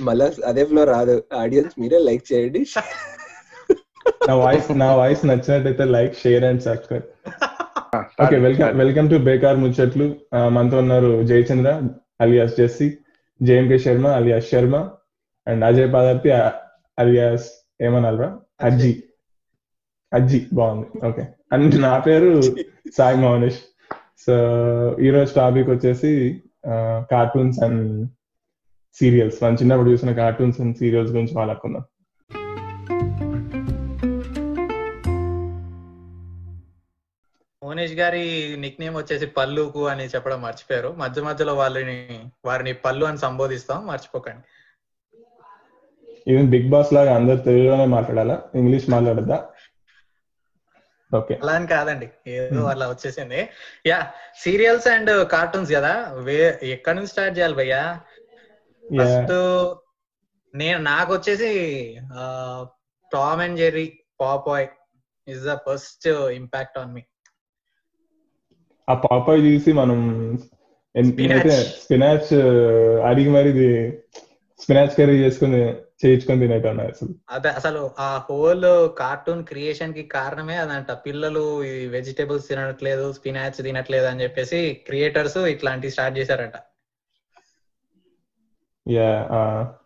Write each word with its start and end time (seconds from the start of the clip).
మళ్ళా 0.00 0.26
అదే 0.46 0.64
ఫ్లో 0.64 0.84
రాదు. 0.84 1.22
ఆడియన్స్ 1.36 1.80
మీరే 1.80 1.98
లైక్ 1.98 2.24
చేయండి. 2.32 2.66
నా 4.28 4.34
వాయిస్ 4.34 4.78
నా 4.78 4.94
వాయిస్ 4.94 5.26
నచ్చినట్టయితే 5.26 5.84
like 5.84 6.14
share 6.14 6.44
and 6.44 6.62
subscribe. 6.62 7.08
Okay 8.22 8.36
welcome 8.38 8.78
welcome 8.78 9.10
to 9.10 9.16
Bekar 9.16 9.56
Muchatlu. 9.56 10.06
మనతో 10.48 10.78
ఉన్నారు 10.78 11.22
Jayachandra 11.22 11.82
alias 12.20 12.56
JC 12.56 12.98
JMK 13.42 13.78
Sharma 13.78 14.06
alias 14.06 14.50
Sharma 14.50 14.90
and 15.46 15.64
Ajay 15.64 15.92
Padarthi 15.94 16.30
alias 16.98 17.48
ఏమనాలరా? 17.82 18.28
Ajji. 18.62 19.02
Ajji 20.12 20.46
బాగుంది. 20.52 21.06
ఓకే. 21.06 21.26
అండ్ 21.52 21.80
నా 21.82 21.98
పేరు 21.98 22.42
సాయి 22.98 23.16
మౌనిష్ 23.16 23.60
సో 24.26 24.34
ఈరోజు 25.00 25.34
టాపిక్ 25.34 25.70
వచ్చేసి 25.70 26.42
కార్టూన్స్ 27.10 27.60
అండ్ 27.64 28.08
సీరియల్స్. 28.94 29.42
మనం 29.42 29.54
చిన్నప్పుడు 29.54 29.90
చూసిన 29.90 30.12
కార్టూన్స్ 30.12 30.60
అండ్ 30.60 30.76
సీరియల్స్ 30.76 31.12
గురించి 31.12 31.34
మాట్లాడుకుందాం. 31.34 31.84
మోనేష్ 37.64 37.92
గారి 37.92 38.56
నిక్ 38.58 38.80
నేమ్ 38.80 38.96
వచ్చేసి 38.96 39.26
పల్లుకు 39.26 39.86
అని 39.86 40.06
చెప్పడం 40.06 40.42
మర్చిపోయారు. 40.42 40.94
మధ్య 40.98 41.22
మధ్యలో 41.22 41.54
వాళ్ళని 41.54 42.24
వారిని 42.44 42.72
పల్లు 42.72 43.04
అని 43.04 43.18
సంబోధిస్తాం. 43.18 43.86
మర్చిపోకండి. 43.86 44.42
ఈవెన్ 46.32 46.50
బిగ్ 46.50 46.68
బాస్ 46.68 46.92
లాగా 46.92 47.14
అందరు 47.14 47.36
తెలుగులోనే 47.36 47.86
మాట్లాడాలా? 47.86 48.42
ఇంగ్లీష్ 48.54 48.90
మాట్లాడద్దా? 48.90 49.46
ఓకే. 51.16 51.38
అలా 51.42 51.52
అని 51.52 51.66
కాదండి. 51.66 52.10
ఏదో 52.26 52.64
అలా 52.64 52.88
వచ్చేసింది. 52.88 53.48
యా 53.86 54.12
సీరియల్స్ 54.38 54.88
అండ్ 54.88 55.28
కార్టూన్స్ 55.28 55.72
కదా. 55.72 56.12
వే 56.12 56.60
ఎక్కడి 56.62 56.94
నుంచి 56.94 57.08
స్టార్ట్ 57.08 57.38
చేయాలి 57.38 57.54
భయ్యా? 57.54 58.00
ఫస్ట్ 58.90 59.32
నేను 60.54 60.80
నాకు 60.82 61.10
వచ్చేసి 61.14 61.50
Tom 63.12 63.42
and 63.44 63.58
Jerry 63.58 63.86
Popeye 64.20 64.66
is 65.28 65.44
the 65.44 65.54
first 65.66 66.08
impact 66.40 66.78
on 66.78 66.94
me 66.94 67.02
ఆ 68.88 68.94
పాపాయ్ 69.04 69.40
చూసి 69.46 69.70
మనం. 69.72 69.98
స్పినాచ్ 71.80 72.32
అడిగి 73.10 73.30
మరి 73.36 73.52
స్పినాచ్ 74.60 74.96
కర్రీ 74.98 75.16
చేసుకుని 75.22 75.60
చేయించుకొని 76.02 76.42
తినేటన్నా 76.42 76.84
అసలు. 76.92 77.12
అదే 77.34 77.50
అసలు 77.58 77.82
ఆ 77.98 78.08
హోల్ 78.26 78.66
కార్టూన్ 78.98 79.42
క్రియేషన్కి 79.44 80.02
కారణమే 80.14 80.56
అదంట. 80.56 80.90
పిల్లలు 81.06 81.44
ఈ 81.70 81.74
వెజిటేబుల్స్ 81.94 82.48
తినట్లేదు 82.48 83.06
స్పినాచ్ 83.18 83.60
తినట్లేదు 83.68 84.06
అని 84.06 84.22
చెప్పేసి 84.24 84.58
క్రియేటర్స్ 84.88 85.40
ఇట్లాంటివి 85.54 85.94
స్టార్ట్ 85.96 86.18
చేశారంట. 86.20 86.56
యా 88.90 89.08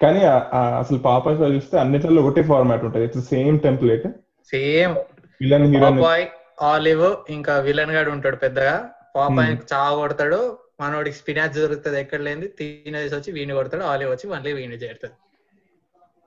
కానీ 0.02 0.20
ఆ- 0.26 0.48
ఆ 0.52 0.78
అసలు 0.78 0.98
పాపాయ్ 1.00 1.36
షో 1.38 1.46
చూస్తే 1.48 1.78
అన్నిట్లలో 1.78 2.22
ఒకటే 2.22 2.42
ఫార్మాట్ 2.42 2.84
ఉంటుంది. 2.84 3.04
It's 3.04 3.24
same 3.26 3.56
template 3.60 4.06
same 4.50 4.94
villain 5.40 5.66
Popeye 5.82 6.24
Olive 6.64 7.04
ఇంకా 7.30 7.54
విలన్ 7.58 7.90
గాడు 7.90 8.10
ఉంటాడు 8.10 8.36
పెద్దగా. 8.36 8.74
పాపాయ్ 9.16 9.50
చావ 9.72 9.96
కొడతాడు. 9.96 10.38
మనోడికి 10.80 11.16
స్పినాచ్ 11.16 11.54
దొరుకుతుంది 11.54 12.00
ఎక్కడ 12.00 12.20
లేని 12.20 12.46
తినేసి 12.58 13.14
వచ్చి 13.14 13.32
వీడిని 13.32 13.54
కొడతాడు. 13.54 13.84
ఆలివ్ 13.84 14.10
వచ్చి 14.10 14.26
మళ్ళీ 14.28 14.52
వీడిని 14.52 14.76
చేరుతుంది 14.76 15.14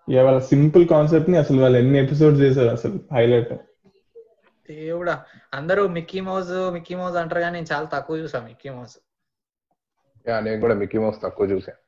వాళ్ళ 0.07 0.39
సింపుల్ 0.45 0.87
కాన్సెప్ట్ని 0.87 1.37
అసలు 1.37 1.61
వాళ్ళు 1.61 1.77
ఎన్ని 1.77 1.97
ఎపిసోడ్స్ 1.99 2.41
చేశారు 2.41 2.69
అసలు? 2.69 2.97
హైలైట్ 3.13 3.51
దేవుడా. 4.69 5.15
అందరూ 5.53 5.87
మిక్కీ 5.87 6.19
మౌజ్ 6.21 6.53
మిక్కీ 6.73 6.95
మౌజ్ 6.95 7.17
అంటారు 7.17 7.41
కానీ 7.41 7.55
నేను 7.55 7.69
చాలా 7.73 7.87
తక్కువ 7.93 8.17
చూసా 8.17 8.39
మిక్కీ 8.41 8.69
మౌజ్ 8.69 8.95
యా 10.25 10.39
నేను 10.39 10.59
కూడా 10.61 10.75
మిక్కీ 10.75 10.97
మౌస్ 10.97 11.19
తక్కువ 11.23 11.45
చూసాను 11.51 11.79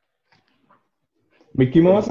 మిక్కీ 1.58 1.82
మౌస్. 1.82 2.10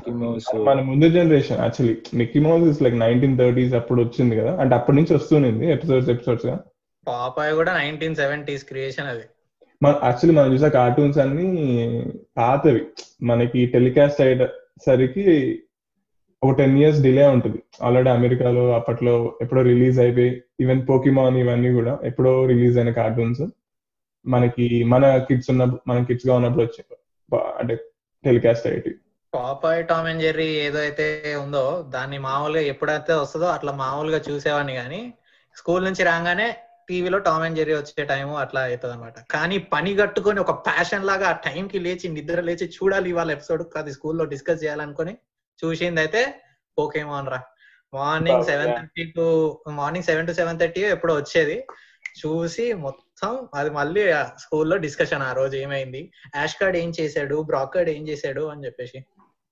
మన 0.56 0.81
ముందు 0.81 1.08
generation 1.08 1.58
actually 1.58 1.98
Mickey 2.14 2.41
Mouse 2.41 2.64
is 2.64 2.83
like 2.83 2.98
nineteen 2.98 3.39
thirties 3.39 3.75
అప్పుడు 3.75 4.03
వచ్చింది 4.03 4.36
కదా? 4.36 4.56
అంటే 4.61 4.75
అప్పటి 4.75 4.97
నుంచి 4.97 5.14
వస్తుంది 5.14 5.72
ఎపిసోడ్స్ 5.72 6.11
ఎపిసోడ్స్గా? 6.11 6.61
పాపాయ్ 7.08 7.55
కూడా 7.55 7.79
నైన్టీన్ 7.79 8.14
సెవెంటీస్ 8.14 8.64
క్రియేషన్ 8.64 9.07
అది. 9.07 9.23
మన 9.83 10.01
యాక్చువల్లీ 10.05 10.42
మనం 10.42 10.52
చూసే 10.52 10.68
కార్టూన్స్ 10.68 11.18
అన్ని 11.18 12.07
పాతవి. 12.36 12.83
మనకి 13.23 13.67
టెలికాస్ట్ 13.67 14.20
అయ్యేసరికి 14.20 15.58
ఒక 16.42 16.57
టెన్ 16.57 16.79
ఇయర్స్ 16.79 17.02
డిలే 17.02 17.27
ఉంటుంది. 17.27 17.63
ఆల్రెడీ 17.83 18.11
అమెరికాలో 18.11 18.74
అప్పట్లో 18.74 19.34
ఎప్పుడో 19.42 19.63
రిలీజ్ 19.63 19.98
అయిపోయి 19.98 20.42
ఈవెన్ 20.61 20.89
పోకిమాన్ 20.89 21.36
ఇవన్నీ 21.36 21.73
కూడా 21.73 21.98
ఎప్పుడో 22.05 22.46
రిలీజ్ 22.46 22.79
అయిన 22.79 22.90
కార్టూన్స్ 22.90 23.42
మనకి 24.27 24.84
మన 24.84 25.17
కిడ్స్ 25.17 25.51
ఉన్నప్పుడు 25.51 25.80
మన 25.89 26.05
కిడ్స్గా 26.05 26.34
ఉన్నప్పుడు 26.34 26.64
వచ్చి 26.64 26.84
అంటే 27.58 27.79
టెలికాస్ట్ 28.24 28.67
అయ్యేటి 28.67 28.95
పాపాయ్ 29.33 29.80
టామ్ 29.89 30.06
అండ్ 30.06 30.22
జెర్రీ 30.22 30.46
ఏదైతే 30.61 31.06
ఉందో 31.42 31.64
దాన్ని 31.94 32.18
మామూలుగా 32.27 32.62
ఎప్పుడైతే 32.72 33.12
వస్తుందో 33.14 33.48
అట్లా 33.56 33.72
మామూలుగా 33.80 34.20
చూసేవాడిని 34.28 34.74
కానీ 34.78 35.00
స్కూల్ 35.56 35.86
నుంచి 35.89 36.02
రాగానే 36.05 36.46
టీవీలో 36.89 37.18
టామ్ 37.27 37.42
అండ్ 37.42 37.58
జెర్రీ 37.58 37.74
వచ్చే 37.74 38.05
టైం 38.11 38.28
అట్లా 38.42 38.61
అవుతుంది 38.66 38.94
అనమాట 38.94 39.18
కానీ 39.34 39.56
పని 39.74 39.90
కట్టుకొని 39.96 40.39
ఒక 40.40 40.52
ప్యాషన్ 40.68 41.05
లాగా 41.05 41.27
ఆ 41.28 41.36
టైం 41.46 41.64
కి 41.72 41.78
లేచి 41.78 42.06
నిద్ర 42.08 42.40
లేచి 42.40 42.66
చూడాలి 42.77 43.08
ఇవాళ 43.11 43.30
ఎపిసోడ్ 43.30 43.64
అది 43.80 43.92
స్కూల్లో 43.92 44.27
డిస్కస్ 44.33 44.62
చేయాలనుకొని 44.64 45.14
చూసింది 45.58 46.00
అయితే 46.00 46.22
పోకేమాన్ 46.78 47.30
రా. 47.33 47.40
Morning? 47.92 48.45
Seven 48.45 48.72
thirty 48.77 49.05
to 49.12 49.24
morning 49.78 50.05
seven 50.05 50.27
to 50.27 50.33
seven 50.33 50.58
thirty 50.60 50.80
ఎప్పుడో 50.95 51.14
వచ్చేది. 51.14 51.56
చూసి 52.20 52.64
మొత్తం 52.84 53.33
అది 53.55 53.70
మళ్ళీ 53.70 54.02
స్కూల్లో 54.42 54.77
డిస్కషన్ 54.78 55.22
ఆ 55.22 55.33
రోజు 55.33 55.56
ఏమైంది. 55.56 56.02
యాష్ 56.36 56.56
కార్డ్ 56.60 56.77
ఏం 56.77 56.90
చేశాడు? 57.00 57.36
బ్రాకర్డ్ 57.42 57.90
ఏం 57.90 58.02
చేశాడు? 58.08 58.45
అని 58.52 58.64
చెప్పేసి. 58.66 58.98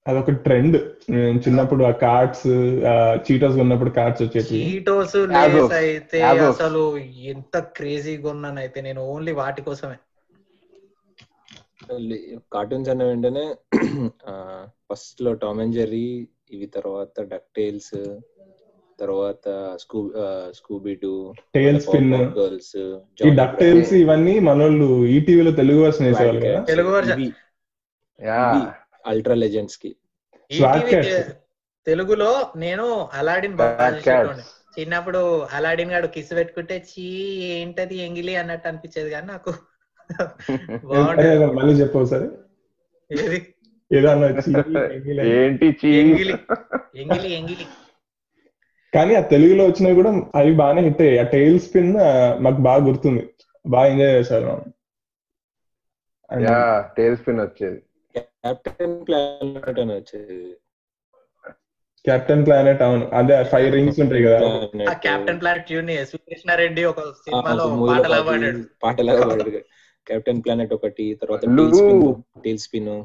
అదొక 0.06 0.32
ట్రెండ్. 0.46 0.76
చిన్నప్పుడు 1.44 1.82
ఆ 1.88 1.92
కార్డ్స్ 2.02 2.46
చీటోస్ 3.26 3.56
ఉన్నప్పుడు 3.64 3.92
కార్డ్స్ 3.98 4.22
వచ్చేసి 4.24 4.58
చీటోస్ 4.64 5.16
అయితే. 5.82 6.18
అసలు 6.48 6.82
ఎంత 7.32 7.56
క్రేజీగా 7.78 8.28
ఉన్నానైతే 8.34 8.80
నేను 8.88 9.02
ఓన్లీ 9.14 9.34
వాటి 9.42 9.62
కోసమే. 9.68 9.98
కార్టూన్స్ 12.54 12.88
అన్న 12.92 13.02
వెంటనే 13.10 13.44
ఫస్ట్లో 14.88 15.32
టామ్ 15.42 15.60
అండ్ 15.64 15.76
జెర్రీ 15.78 16.06
ఇవి 16.54 16.66
తర్వాత 16.76 17.14
డక్ 17.32 17.48
టైల్స్ 17.58 17.94
తర్వాత 18.98 19.46
స్కూ 19.82 20.00
Scooby 20.58 20.92
Doo 21.02 21.12
tile 21.56 21.78
spin 21.86 22.12
girls 22.38 22.76
ఈ 23.26 23.30
డక్ 23.40 23.58
టైల్స్ 23.60 23.92
ఇవన్నీ 24.02 24.34
మనోళ్ళు 24.48 24.88
ఈటీవీలో 25.16 25.52
తెలుగు 25.60 25.82
వర్షన్ 25.86 26.08
వేసేవాళ్ళు 26.08 26.42
తెలుగు 26.72 26.92
version. 26.96 27.20
అల్ట్రా 29.06 29.34
లెజెండ్స్కి. 29.34 29.90
తెలుగులో 31.86 32.52
నేను 32.56 33.08
అలాడిన్. 33.12 33.58
చిన్నప్పుడు 34.78 35.20
అలాడిన్ 35.52 35.90
గాడు 35.90 36.06
కిస్ 36.06 36.32
పెట్టుకుంటే 36.34 36.84
చీ 36.90 37.04
ఏంటది 37.52 37.96
ఎంగిలి 37.96 38.36
అన్నట్టు 38.36 38.68
అనిపించేది 38.68 39.10
కానీ 39.10 39.26
నాకు 39.26 39.52
మళ్ళీ 41.58 41.74
చెప్పు 41.74 41.98
ఒకసారి. 41.98 42.26
ఏది? 43.10 43.54
ఏదో 43.92 44.08
అన్న 44.08 44.26
వచ్చి 44.26 44.50
ఎంగిలి 44.94 45.20
అని. 45.20 45.30
ఏంటి 45.30 45.66
ఎంగిలి. 45.84 46.34
ఎంగిలి 46.96 47.32
ఎంగిలి. 47.32 47.66
కానీ 48.94 49.14
ఆ 49.14 49.20
తెలుగులో 49.20 49.64
వచ్చినవి 49.64 49.94
కూడా 49.94 50.10
అవి 50.34 50.54
బాగానే 50.54 50.82
హిట్ 50.82 51.00
అయ్యాయి. 51.00 51.18
ఆ 51.18 51.22
టైల్ 51.22 51.60
స్పిన్ 51.60 51.92
మాకు 52.42 52.56
బాగా 52.56 52.84
గుర్తుంది. 52.84 53.24
బాగా 53.66 53.86
ఎంజాయ్ 53.86 54.14
చేశారు. 54.14 54.64
టేల్ 56.96 57.16
స్పిన్ 57.16 57.40
వచ్చేది. 57.40 57.80
కెప్టెన్ 58.52 59.06
ప్లానెట్ 59.06 59.80
అని 59.80 59.92
వచ్చేది. 59.92 60.56
కెప్టెన్ 62.06 62.46
ప్లానెట్ 62.46 62.82
అవును. 62.82 63.08
అదే 63.08 63.44
ఫైవ్ 63.44 63.72
రింగ్స్ 63.72 64.00
ఉంటాయి 64.00 64.24
కదా. 64.24 64.68
ఆ 64.90 64.92
కెప్టెన్ 64.92 65.40
ప్లానెట్ 65.40 65.66
ట్యూన్ 65.66 66.84
ఒక 66.84 67.00
సినిమాలో 67.00 67.86
పాటలా 67.88 68.22
పాడి- 68.22 68.62
పాడాడు. 68.82 69.24
పాడాడు 69.24 69.60
కెప్టెన్ 70.06 70.42
ప్లానెట్ 70.44 70.72
ఒకటి 70.72 71.18
తర్వాత. 71.22 71.40
టేల్ 72.44 72.58
స్పిన్ 72.58 73.04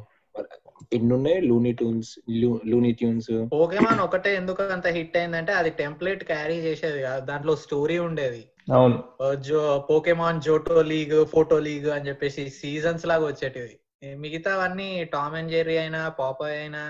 ఎన్ని 0.92 1.14
ఉన్నాయి 1.14 1.40
Looney 1.40 1.72
Tunes 1.72 2.18
Looney 2.66 2.92
Tunes 2.92 3.48
Pokemon 3.52 4.00
ఒకటే 4.00 4.34
ఎందుకు 4.34 4.62
అంత 4.62 4.86
హిట్ 4.86 5.16
అయిందంటే 5.16 5.52
అది 5.52 5.70
టెంప్లెట్ 5.70 6.24
క్యారీ 6.24 6.54
చేసేది 6.54 7.02
కాదు. 7.02 7.26
దాంట్లో 7.26 7.56
స్టోరీ 7.56 7.98
ఉండేది. 7.98 8.44
అవును. 8.72 9.04
జో 9.34 9.86
Pokemon 9.90 10.42
Johto 10.42 10.82
League 10.82 11.26
Johto 11.26 11.58
League 11.58 11.88
అని 11.88 12.08
చెప్పేసి 12.08 12.50
సీజన్స్ 12.50 13.06
లాగా 13.06 13.26
వచ్చేటివి. 13.26 13.78
మిగతావన్నీ 14.02 15.04
టామ్ 15.04 15.34
అండ్ 15.34 15.50
జెర్రీ 15.50 15.76
అయినా 15.76 16.08
పాపాయ్ 16.08 16.56
అయినా 16.60 16.82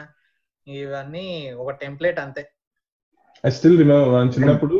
ఇవన్నీ 0.66 1.52
ఒక 1.52 1.70
టెంప్లెట్ 1.70 2.18
అంతే. 2.18 2.42
ఐ 3.46 3.50
స్టిల్ 3.50 3.78
రిమెంబర్ 3.78 4.38
చిన్నప్పుడు 4.38 4.78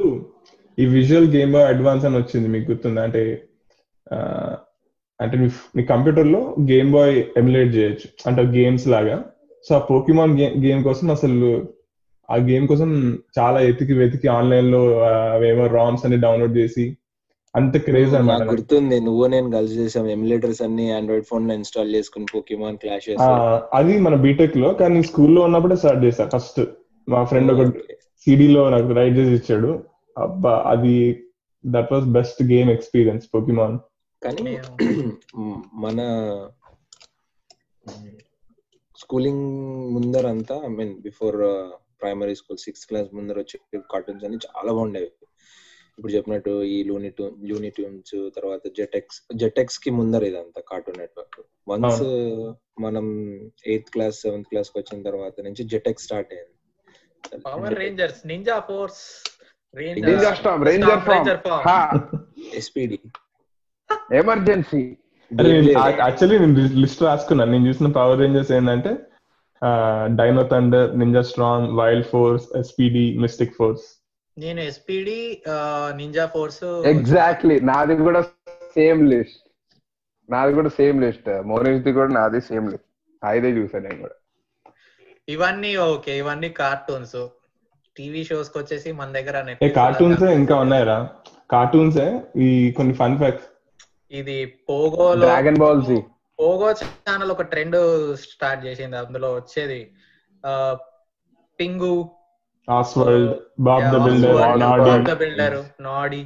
ఈ 0.78 0.86
విజువల్ 0.86 1.28
గేమ్ 1.36 1.52
బాయ్ 1.52 1.66
అడ్వాన్స్ 1.66 2.04
అని 2.04 2.16
వచ్చింది 2.16 2.48
మీకు 2.48 2.70
గుర్తుందా? 2.70 3.02
అంటే 3.02 3.22
అంటే 5.20 5.36
మీ 5.36 5.48
మీ 5.76 5.82
కంప్యూటర్లో 5.84 6.56
గేమ్ 6.70 6.92
బాయ్ 6.92 7.24
ఎమ్యులేట్ 7.36 7.74
చేయొచ్చు. 7.74 8.08
అంటే 8.26 8.42
గేమ్స్ 8.42 8.88
లాగా. 8.88 9.16
సో 9.68 9.74
ఆ 9.74 9.78
పోకిమాన్ 9.78 10.32
గేమ్ 10.40 10.84
కోసం 10.84 11.10
అసలు 11.10 11.50
ఆ 12.30 12.36
గేమ్ 12.36 12.68
కోసం 12.68 12.90
చాలా 13.38 13.60
ఎతికి 13.60 13.92
వెతికి 13.92 14.28
ఆన్లైన్లో 14.28 14.82
ఏమో 15.44 15.66
రామ్స్ 15.66 16.04
అన్ని 16.04 16.20
డౌన్లోడ్ 16.20 16.56
చేసి 16.56 16.84
అంత 17.54 17.76
క్రేజ్ 17.86 18.10
నాకు 18.10 18.18
అనమాట 18.18 18.44
గుర్తుంది 18.50 18.98
నువ్వు 19.06 19.24
నేను 19.26 19.48
కలిసి 19.54 19.74
చేసాం 19.80 20.06
ఎమ్యులేటర్స్ 20.14 20.62
అన్ని 20.66 20.86
ఆండ్రాయిడ్ 20.98 21.26
ఫోన్లో 21.30 21.54
ఇన్స్టాల్ 21.54 21.94
చేసుకుని 21.96 22.26
పోకిమాన్ 22.32 22.78
క్లాష్ 22.82 23.08
అది 23.78 23.94
మన 24.06 24.14
బీటెక్లో 24.24 24.70
కానీ 24.74 25.00
స్కూల్లో 25.02 25.42
ఉన్నప్పుడే 25.42 25.76
స్టార్ట్ 25.82 26.04
చేశా 26.06 26.26
ఫస్ట్ 26.34 26.60
మా 27.08 27.20
ఫ్రెండ్ 27.24 27.52
ఒక 27.54 27.64
సిడీలో 28.26 28.62
నాకు 28.70 28.90
రైడ్ 28.98 29.16
చేసి 29.18 29.34
ఇచ్చాడు. 29.38 29.70
అబ్బా 30.16 30.52
అది 30.72 30.96
that 31.64 31.90
was 31.92 32.06
best 32.16 32.40
game 32.52 32.70
experience 32.70 33.24
Pokemon 33.34 33.76
కానీ 34.22 34.52
మన 35.84 36.00
schooling 38.98 39.44
ముందరంతా 39.94 40.56
I 40.64 40.70
mean 40.76 40.92
before 41.00 41.38
primary 42.00 42.34
school 42.40 42.60
sixth 42.64 42.88
class 42.90 43.08
ముందర 43.18 43.38
వచ్చే 43.38 43.58
కార్టూన్స్ 43.92 44.24
అన్ని 44.24 44.38
చాలా 44.46 44.70
బాగుండేవి. 44.72 45.10
ఇప్పుడు 45.98 46.12
చెప్పినట్టు 46.14 46.52
ఈ 46.68 46.76
లూని 46.84 47.10
టూన్ 47.16 47.34
లూని 47.48 47.70
ట్యూన్స్ 47.76 48.14
తర్వాత 48.36 48.62
జెటెక్స్ 48.76 49.18
జెటెక్స్కి 49.42 49.90
ముందర 49.98 50.24
ఇదంతా 50.30 50.60
కార్టూన్ 50.70 50.98
నెట్వర్క్ 51.02 51.38
వన్స్ 51.66 52.02
మనం 52.80 53.06
ఎయిత్ 53.66 53.90
క్లాస్ 53.94 54.18
సెవెంత్ 54.22 54.48
క్లాస్కి 54.50 54.76
వచ్చిన 54.80 55.02
తర్వాత 55.08 55.34
నుంచి 55.46 55.64
జెటెక్స్ 55.72 56.06
స్టార్ట్ 56.06 56.32
అయింది. 56.32 56.56
Power 57.46 57.78
Rangers 57.82 58.22
Ninja 58.28 58.56
Force 58.68 59.02
Ninja 59.98 60.30
Storm, 60.34 60.60
Ranger 60.62 60.96
Form. 61.04 61.26
హా, 61.66 61.76
ఎస్పీడి 62.58 62.96
ఎమర్జెన్సీ 64.16 64.80
యాక్చువల్లీ 66.00 66.36
నేను 66.38 66.62
లిస్ట్ 66.82 67.02
రాసుకున్నాను 67.06 67.52
నేను 67.54 67.66
చూసిన 67.68 67.88
పవర్ 67.96 68.20
రేంజర్స్ 68.20 68.52
ఏంటంటే 68.52 68.92
Dino 70.18 70.42
Thunder 70.50 70.90
Ninja 71.00 71.22
Storm 71.28 71.70
Wild 71.78 72.06
Force 72.06 72.46
SPD 72.60 73.04
Mystic 73.24 73.54
Force 73.56 73.86
నేను 74.36 74.60
ఎస్పీడి 74.70 75.18
నింజా 76.00 76.24
ఫోర్స్ 76.34 76.64
ఎగ్జాక్ట్లీ 76.92 77.56
నాది 77.70 77.94
కూడా 78.06 78.20
సేమ్ 78.76 79.02
లిస్ట్ 79.12 79.42
నాది 80.28 80.52
కూడా 80.58 80.70
సేమ్ 80.78 80.98
లిస్ట్ 81.04 81.28
మోనిష్ 81.50 81.82
ది 81.86 81.92
కూడా 81.98 82.10
నాది 82.18 82.40
సేమ్ 82.48 82.66
లిస్ట్ 82.72 82.88
ఐదే 83.22 83.50
చూసాను 83.58 83.84
నేను 83.86 83.98
కూడా. 84.04 84.16
ఇవన్నీ 85.28 85.72
ఓకే. 85.92 86.12
ఇవన్నీ 86.22 86.48
కార్టూన్స్. 86.62 87.18
టీవీ 87.96 88.22
షోస్కి 88.28 88.56
వచ్చేసి 88.60 88.88
మన 89.00 89.08
దగ్గర 89.18 89.36
కార్టూన్స్ 89.80 90.24
ఇంకా 90.40 90.54
ఉన్నాయరా? 90.64 90.96
కార్టూన్స్ 91.54 92.00
ఈ 92.46 92.48
కొన్ని 92.78 92.94
ఫన్ 93.00 93.18
ఫ్యాక్ట్స్ 93.20 93.48
ఇది 94.20 94.38
పోగోలో 94.68 95.26
Dragon 95.26 95.60
Ball 95.62 95.82
Z 95.88 95.98
Pogo 96.38 96.68
channel 96.80 97.32
ఒక 97.34 97.44
ట్రెండ్ 97.52 97.78
స్టార్ట్ 98.24 98.64
చేసింది. 98.66 98.96
అందులో 99.02 99.28
వచ్చేది 99.38 99.80
Pingu 101.58 101.92
Oswald 102.67 103.33
Bob 103.61 103.85
the 103.87 103.97
builder 104.05 104.33
Oswald, 104.35 104.61
నాడి 104.63 104.89
Bob 104.89 105.03
ద 105.05 105.15
బిల్డర్ 105.21 105.57
నాడి 105.85 106.21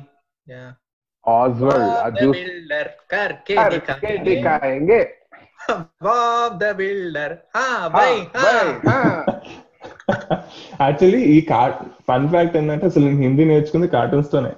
ఆజ్వర్డ్ 1.26 1.90
అది 2.00 2.16
ద 2.16 2.24
చూసి 2.24 2.44
బిల్డర్ 2.46 2.92
కర్కే 3.12 3.56
करके 3.64 4.12
दिखाएंगे 4.26 5.02
బాబ్ 6.06 6.54
ద 6.60 6.72
బిల్డర్ 6.78 7.34
హా 7.56 7.66
బై 7.94 8.12
హా 8.36 8.48
యాక్చువల్లీ 10.82 11.22
ఈ 11.30 11.38
ఫన్ 12.08 12.26
ఫ్యాక్ట్ 12.32 12.56
ఏంటంటే 12.58 12.86
అసలు 12.90 13.04
నేను 13.08 13.22
హిందీ 13.26 13.44
నేర్చుకుంది 13.52 13.90
కార్టూన్స్ 13.94 14.32
తోనే 14.34 14.54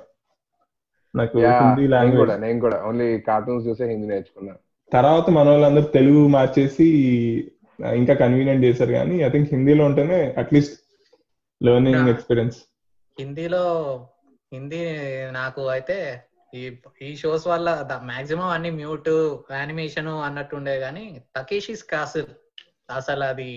నాకు 1.14 1.36
Yeah, 1.40 1.58
హిందీ 1.62 1.82
నేను 1.82 1.92
లాంగ్వేజ్ 1.94 2.22
కూడా 2.22 2.36
నేను 2.44 2.60
కూడా 2.62 2.78
ఓన్లీ 2.88 3.08
కార్టూన్స్ 3.28 3.66
చూసే 3.68 3.88
హిందీ 3.92 4.08
నేర్చుకున్నా 4.12 4.54
తర్వాత 4.92 5.28
మన 5.36 5.46
వాళ్ళందరూ 5.52 5.88
తెలుగు 5.96 6.22
మార్చేసి 6.34 6.88
ఆ, 7.80 7.90
ఇంకా 8.00 8.14
కన్వీనియంట్ 8.22 8.64
చేశారు 8.66 8.94
కానీ 8.98 9.16
ఐ 9.24 9.30
థింక్ 9.30 9.50
హిందీలో 9.54 9.84
ఉంటేనే 9.90 10.20
అట్లీస్ట్ 10.42 10.76
లెర్నింగ్. 11.61 12.09
ఎక్స్పీరియన్స్ 12.09 12.59
హిందీలో 13.17 13.65
హిందీ 14.53 14.83
నాకు 15.33 15.63
అయితే 15.69 15.97
ఈ 16.53 16.63
ఈ 17.03 17.09
షోస్ 17.17 17.47
వల్ల 17.47 17.69
మాక్సిమం 18.11 18.49
అన్ని 18.49 18.71
మ్యూట్ 18.71 19.11
యానిమేషన్ 19.53 20.11
అన్నట్టు 20.29 20.55
ఉండే 20.57 20.77
కానీ 20.81 21.05
తకేషిస్ 21.37 21.85
కాసిల్ 21.85 22.31
అసలు 22.91 23.25
అది 23.25 23.51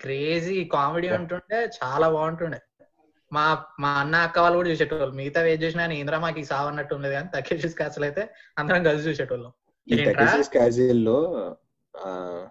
క్రేజీ 0.00 0.58
కామెడీ 0.74 1.08
ఉంటుండే 1.10 1.58
చాలా 1.78 2.06
బాగుంటుండే. 2.10 2.60
మా 3.32 3.44
మా 3.80 3.90
అన్న 3.94 4.16
అక్క 4.26 4.38
వాళ్ళు 4.38 4.56
కూడా 4.58 4.70
చూసేటోళ్ళు. 4.70 5.14
మిగతా 5.14 5.40
ఏది 5.46 5.64
చూసినా 5.64 5.84
ఇంద్ర 6.02 6.16
మాకు 6.18 6.44
సావ్ 6.44 6.68
అన్నట్టు 6.68 6.94
ఉండేది 6.94 7.14
కానీ 7.14 7.28
తకేషిస్ 7.36 7.76
కాసిల్ 7.76 8.04
అయితే 8.04 8.22
అందరం 8.58 8.82
కలిసి 8.84 9.06
చూసేటోళ్ళం. 9.08 9.52
ఈ 9.86 9.96
లో 11.00 11.18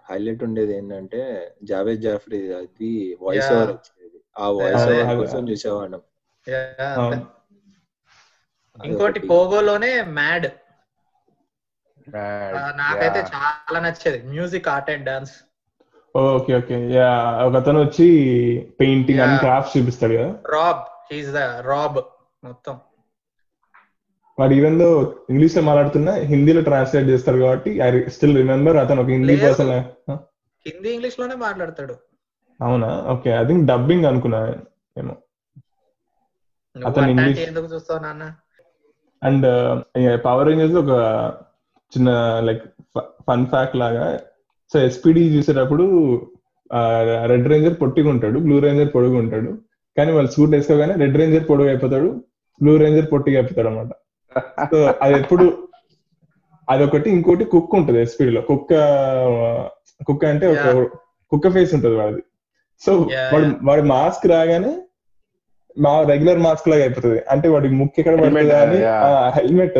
హైలైట్ 0.08 0.42
ఉండేది 0.46 0.72
ఏంటంటే 0.76 1.20
జావేద్ 1.62 2.02
జాఫ్రీ 2.02 2.40
అది 2.52 2.90
వాయిస్. 3.20 3.50
ఓవర్ 3.52 3.70
వచ్చేది. 3.70 3.99
ఆ 4.38 4.48
వాయిస్. 4.48 5.16
కోసం 5.16 5.48
చూసేవాళ్ళం. 5.48 6.00
ఇంకోటి 8.84 9.20
పోగోలోనే 9.20 10.02
మ్యాడ్. 10.02 10.46
నాకైతే 12.76 13.20
చాలా 13.20 13.80
నచ్చేది. 13.80 14.28
Music 14.28 14.68
art 14.68 14.90
and 14.90 15.04
dance. 15.04 15.32
Okay 16.16 16.58
okay. 16.58 16.90
Yeah 16.90 17.30
ఒక 17.42 17.56
అతను 17.56 17.80
వచ్చి 17.80 18.06
పెయింటింగ్ 18.80 19.20
Yeah. 19.20 19.38
క్రాఫ్ట్స్ 19.38 19.76
చూపిస్తాడు 19.78 20.12
కదా. 20.12 20.28
రాబ్. 20.28 21.14
హీస్ 21.14 21.28
ద 21.28 21.36
రాబ్ 21.60 21.98
మొత్తం. 22.44 22.80
వాడు 24.38 24.54
ఈవెన్ 24.54 24.78
దో 24.78 25.16
ఇంగ్లీష్లో 25.30 25.62
మాట్లాడుతున్నా 25.62 26.12
హిందీలో 26.12 26.60
ట్రాన్స్లేట్ 26.60 27.06
చేస్తారు 27.06 27.38
కాబట్టి 27.38 27.80
ఐ 27.80 28.08
స్టిల్ 28.08 28.36
రిమెంబర్ 28.36 28.76
అతను 28.76 29.02
ఒక 29.02 29.08
హిందీ. 29.08 29.36
పర్సన్ 29.36 29.70
హిందీ 30.66 30.90
ఇంగ్లీష్లోనే 30.90 31.34
మాట్లాడతాడు. 31.34 31.96
అవునా? 32.60 32.88
ఓకే 33.08 33.30
ఐ 33.32 33.44
థింక్ 33.44 33.66
డబ్బింగ్ 33.66 34.04
అనుకున్నా 34.04 34.40
ఏమో 34.96 35.14
అతను 36.76 37.08
ఇంగ్లీష్- 37.10 37.44
ఎందుకు 37.48 37.68
చూస్తావు 37.74 38.00
నాన్న? 38.00 38.24
అండ్ 39.22 39.46
పవర్ 40.24 40.48
రేంజర్స్ 40.48 40.76
ఒక 40.76 40.92
చిన్న 41.92 42.10
లైక్ 42.40 42.62
ఫన్ 43.26 43.46
ఫ్యాక్ట్ 43.46 43.76
లాగా. 43.76 44.04
సో 44.72 44.78
ఎస్పీడి 44.80 45.36
చూసేటప్పుడు 45.36 45.84
రెడ్ 47.26 47.48
రేంజర్ 47.48 47.80
పొట్టిగా 47.80 48.10
ఉంటాడు 48.10 48.38
బ్లూ 48.38 48.58
రేంజర్ 48.58 48.94
పొడుగు 48.94 49.16
ఉంటాడు 49.16 49.50
కానీ 49.96 50.12
వాళ్ళు 50.12 50.30
సూట్ 50.30 50.50
వేసుకోగానే 50.50 50.94
రెడ్ 50.94 51.16
రేంజర్ 51.16 51.48
పొడుగు 51.50 51.68
అయిపోతాడు 51.68 52.08
బ్లూ 52.60 52.76
రేంజర్ 52.76 53.12
పొట్టిగా 53.12 53.38
అయిపోతాడు 53.38 53.68
అనమాట 53.68 53.92
సో 54.70 54.78
అది 55.02 55.14
ఎప్పుడు 55.14 55.44
అదొకటి. 56.68 57.08
ఇంకోటి 57.10 57.44
కుక్క 57.44 57.74
ఉంటుంది 57.74 58.00
ఎస్పీడి 58.02 58.30
లో. 58.30 58.40
కుక్క 58.42 58.72
కుక్క 60.06 60.24
అంటే 60.24 60.46
ఒక. 60.48 60.66
కుక్క 61.32 61.48
ఫేస్ 61.50 61.72
ఉంటుంది 61.74 61.96
వాడిది 61.96 62.22
సో 62.82 62.92
Yeah, 62.92 63.34
వాడు 63.34 63.44
yeah. 63.44 63.64
వాడి 63.64 63.82
మాస్క్ 63.82 64.26
రాగానే 64.26 64.72
మా 65.78 66.02
రెగ్యులర్ 66.02 66.38
మాస్క్ 66.38 66.68
లాగా 66.68 66.82
అయిపోతుంది. 66.82 67.18
అంటే 67.30 67.48
వాడి 67.48 67.68
ముక్కు 67.68 68.00
ఎక్కడ 68.00 68.14
Helmet, 68.14 68.34
పడుతుంది 68.34 68.54
అని. 68.54 68.78
హెల్మెట్ 69.34 69.78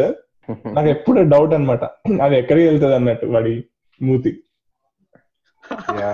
నాకు 0.77 0.89
ఎప్పుడు 0.89 1.21
డౌట్ 1.21 1.55
అన్నమాట. 1.55 1.85
అది 2.23 2.39
ఎక్కడికి 2.39 2.67
వెళ్తుంది 2.67 2.95
అన్నట్టు 2.95 3.27
వాడి 3.27 3.65
మూతి. 4.03 4.31
యా 6.01 6.13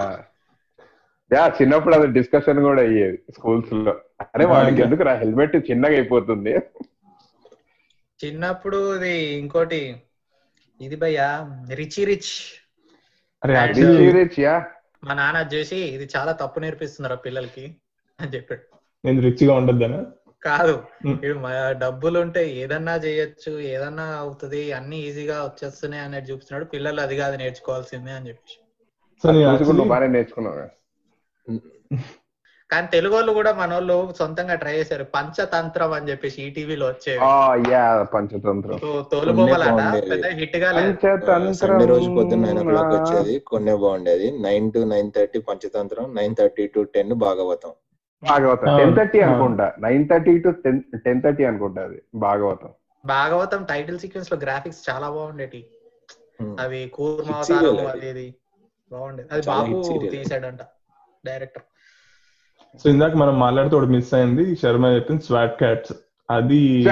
యా 1.33 1.53
చిన్నప్పుడు 1.63 1.95
అది 1.95 2.07
డిస్కషన్ 2.07 2.61
కూడా 2.61 2.83
అయ్యేది 2.83 3.19
స్కూల్స్లో. 3.33 3.95
అరే 4.35 4.45
వాడికి 4.45 4.83
ఎందుకు 4.83 5.03
రా 5.03 5.15
హెల్మెట్ 5.15 5.57
చిన్నగా 5.71 5.93
అయిపోతుంది? 5.93 6.55
చిన్నప్పుడు 8.25 8.97
ఇది 8.97 9.15
ఇంకోటి. 9.39 9.97
ఇది 10.81 10.97
భయ్యా 10.97 11.29
Richie 11.75 12.05
Rich. 12.05 12.35
Rich 13.43 14.15
Rich 14.15 14.41
yeah 14.41 14.55
మా 15.07 15.15
నాన్న 15.15 15.39
అది 15.39 15.57
చూసి 15.57 15.77
ఇది 15.87 16.09
చాలా 16.17 16.33
తప్పు 16.33 16.61
నేర్పిస్తున్నారు 16.61 17.17
పిల్లలకి 17.17 17.65
అని 18.19 18.35
చెప్పాడు. 18.35 18.65
నేను 19.05 19.21
రిచ్గా 19.21 19.55
ఉండొద్దనా? 19.55 19.99
కాదు. 20.43 20.75
డబ్బులు 21.79 22.19
ఉంటే 22.21 22.51
ఏదన్నా 22.55 22.95
చేయొచ్చు 22.97 23.61
ఏదన్నా 23.69 24.07
అవుతుంది 24.17 24.73
అన్ని 24.73 24.99
ఈజీగా 24.99 25.45
వచ్చేస్తున్నాయి 25.45 26.03
అనేది 26.03 26.31
చూపిస్తున్నాడు. 26.33 26.65
పిల్లలు 26.65 27.01
అది 27.01 27.17
కాదు 27.17 27.37
నేర్చుకోవాల్సిందే 27.37 28.11
అని 28.11 28.29
చెప్పి 28.29 28.55
నేర్చుకున్నావు. 30.09 30.69
కానీ 32.71 32.87
తెలుగు 32.93 33.15
వాళ్ళు 33.15 33.33
కూడా 33.33 33.53
మన 33.53 33.73
వాళ్ళు 33.73 34.15
సొంతంగా 34.19 34.55
ట్రై 34.55 34.73
చేశారు. 34.73 35.05
పంచతంత్రం 35.05 35.93
అని 35.93 36.11
చెప్పేసి 36.11 36.43
ఈ 36.43 36.51
టీవీలో 36.51 36.87
వచ్చేవి. 36.87 37.19
ఆ 37.19 37.55
యా 37.55 38.03
పంచతంత్రం. 38.03 38.77
తో- 38.77 39.03
తోలుబొమ్మలాట. 39.03 40.11
పెద్ద 40.11 40.27
హిట్గా 40.27 40.73
పంచతంత్రం 40.73 41.55
సండే 41.55 41.85
రోజు 41.85 42.11
పొద్దున్న 42.17 42.47
నైన్ 42.47 42.59
ఓ 42.59 42.63
క్లాక్ 42.63 42.87
వచ్చేది. 42.87 43.39
కొన్నే 43.39 43.75
బాగుండేది. 43.75 44.39
Nine 44.39 44.73
to 44.73 44.79
nine 44.79 45.13
thirty 45.17 45.39
Panchatantram 45.39 46.15
nine 46.15 46.35
thirty 46.39 46.67
to 46.67 46.81
ten 46.81 47.13
Bhagavatam. 47.13 47.71
Bhagavatam. 48.23 48.77
Ten 48.77 48.97
thirty. 48.97 49.21
అనుకుంటా. 49.21 49.73
Nine 49.81 50.09
thirty 50.09 50.39
to 50.39 50.49
ten 50.49 50.83
ten 51.05 51.23
thirty 51.23 51.45
అనుకుంటా 51.45 51.83
అది. 51.83 52.03
భాగవతం. 52.15 52.69
భాగవతం 53.07 53.65
టైటిల్ 53.65 53.99
సీక్వెన్స్లో 53.99 54.39
గ్రాఫిక్స్ 54.39 54.91
చాలా 54.91 55.11
బాగుండేటి. 55.11 55.67
అవి 56.61 56.91
కూర్మ 56.95 57.29
Hit 57.29 57.35
అవతారం 57.35 57.61
serial 57.61 57.89
అది 57.89 58.35
బాగుండేది. 58.93 59.29
అది 59.33 59.47
బాబు. 59.47 60.09
తీసాడంట. 60.11 60.59
డైరెక్టర్. 61.27 61.63
సో 62.83 62.91
ఇందాక 62.91 63.15
మనం 63.15 63.39
మాట్లాడుతూ 63.39 63.77
ఒకటి 63.77 63.91
మిస్ 63.91 64.15
అయింది. 64.15 64.57
శర్మ 64.57 64.87
చెప్పింది 64.87 65.23
స్వాట్ 65.23 65.59
క్యాట్స్ 65.59 65.93
అది. 66.31 66.85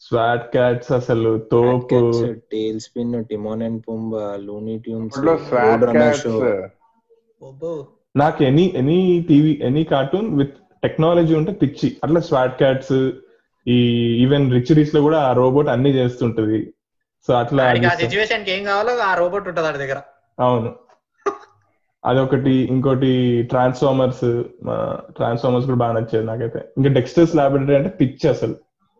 స్వాట్ 0.00 0.50
క్యాట్స్ 0.50 0.92
అసలు 0.92 1.38
తోపు. 1.38 2.26
TaleSpin 2.80 3.24
Timon 3.24 3.62
and 3.62 3.82
Pumbaa 3.88 4.36
Looney 4.36 4.78
Tunes 4.78 5.18
నాకు 8.16 8.44
any 8.44 8.72
any 8.76 9.26
TV 9.28 9.60
any 9.62 9.84
cartoon 9.84 10.38
with 10.38 10.54
technology 10.82 11.34
ఉంటే 11.34 11.52
పిచ్చి. 11.52 11.96
అట్లా 12.04 12.20
స్వాట్ 12.20 12.58
క్యాట్స్ 12.58 13.10
ఈ 13.68 13.78
ఈవెన్ 14.22 14.52
రిచ్ 14.52 14.76
రిచ్లో 14.76 15.00
కూడా 15.00 15.18
ఆ 15.18 15.32
రోబోట్ 15.32 15.68
అన్ని 15.68 15.90
చేస్తుంటది. 15.90 16.74
సో 17.26 17.34
అట్లా. 17.34 17.74
సిచ్యువేషన్కి 17.74 18.50
ఏం 18.50 18.64
కావాలో 18.64 18.98
ఆ 18.98 19.14
రోబోట్ 19.14 19.48
ఉంటుంది 19.48 19.78
దగ్గర. 19.78 20.00
అవును. 20.40 20.74
అదొకటి. 22.04 22.50
ఇంకోటి 22.50 23.10
ట్రాన్స్ఫార్మర్స్ 23.50 24.26
ట్రాన్స్ఫార్మర్స్ 25.16 25.66
కూడా 25.66 25.78
బాగా 25.78 25.92
నచ్చేది 25.92 26.26
నాకైతే. 26.26 26.68
ఇంకా 26.76 26.90
డెక్స్టర్స్ 26.90 27.36
లాబొరేటరీ 27.36 27.76
అంటే 27.76 27.88
పిచ్ 28.00 28.26
అసలు. 28.26 28.54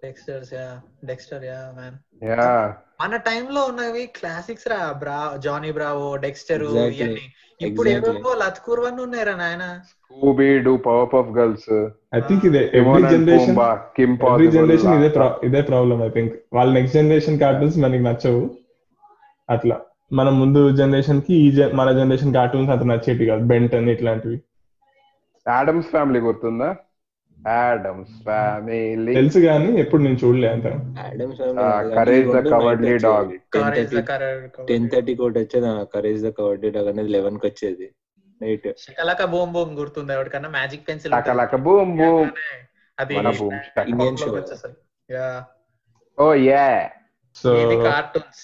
Dexter's 0.04 0.54
yeah. 0.54 0.68
Dexter 1.04 1.44
yeah 1.44 1.72
man 1.74 1.96
yeah. 2.30 2.74
మన 3.00 3.16
టైంలో 3.16 3.64
ఉన్నవి 3.64 4.06
క్లాసిక్స్ 4.06 4.68
రా 4.68 4.92
బ్రా 4.92 5.36
జానీ 5.38 5.72
బ్రావో 5.72 6.16
డెక్స్టర్. 6.16 6.62
ఇవన్నీ 6.62 7.24
ఇప్పుడు 7.60 7.88
Exactly. 7.88 8.12
ఏవేవో 8.12 8.34
లత్కూర్వన్నీ 8.34 9.02
ఉన్నాయిరా 9.02 9.34
నాయన. 9.36 9.64
Scooby 9.90 10.58
Doo 10.58 10.76
Powerpuff 11.14 11.30
Girls 11.38 11.70
I 12.14 12.20
think 12.20 12.46
ఇదే 12.46 12.70
every 12.74 13.02
generation 13.02 13.56
Kim 13.96 14.14
every 14.22 14.50
generation 14.50 14.94
ఇదే 14.94 15.10
ఇదే 15.44 15.62
ప్రాబ్లం 15.62 16.04
ఐ 16.04 16.08
థింక్ 16.08 16.34
వాళ్ళ 16.52 16.72
నెక్స్ట్ 16.72 16.96
జనరేషన్ 16.98 17.40
కార్టూన్స్ 17.40 17.78
మనకి 17.78 18.02
నచ్చవు. 18.02 18.42
అట్లా. 19.50 19.76
మన 20.12 20.28
ముందు 20.28 20.70
జనరేషన్కి 20.76 21.34
ఈ 21.34 21.64
మన 21.74 21.92
జనరేషన్ 21.92 22.34
కార్టూన్స్ 22.34 22.70
అంత 22.70 22.82
నచ్చేటి 22.82 23.26
కాదు. 23.26 23.44
బెంటన్ 23.44 23.88
ఇట్లాంటివి. 23.88 24.40
ఆడమ్స్ 25.48 25.88
ఫ్యామిలీ 25.88 26.20
గుర్తుందా? 26.20 26.76
ఆడమ్స్ 27.48 28.22
ఫ్యామిలీ 28.24 29.14
తెలుసు 29.14 29.38
కానీ 29.38 29.80
ఎప్పుడు 29.80 30.02
నేను 30.02 30.16
చూడలే 30.24 30.48
అంత. 30.48 30.64
Courage 31.94 32.28
the 32.28 32.48
Cowardly 32.50 32.96
Dog 32.96 33.32
ten 34.68 34.90
thirty 34.90 35.14
కోటి 35.14 35.38
వచ్చేది 35.38 35.86
కరేజ్ 35.94 36.24
ద 36.24 36.28
కవర్డీ 36.28 36.70
డాగ్ 36.70 36.88
అనేది 36.88 37.08
లెవెన్కి 37.08 37.46
వచ్చేది. 37.46 37.90
నైట్ 38.42 38.68
శకలక 38.78 39.24
బూమ్ 39.24 39.52
బూమ్ 39.52 39.74
గుర్తుంది 39.78 40.12
ఎవరికన్నా? 40.12 40.48
Magic 40.48 40.88
pencil 40.88 41.12
Laka 41.12 41.56
boom 41.56 41.98
boom. 41.98 42.30
అది. 43.00 43.14
show. 43.16 44.68
Yeah 45.10 45.44
oh 46.20 46.34
yeah 46.34 46.90
so 47.36 47.54
cartoons 47.84 48.42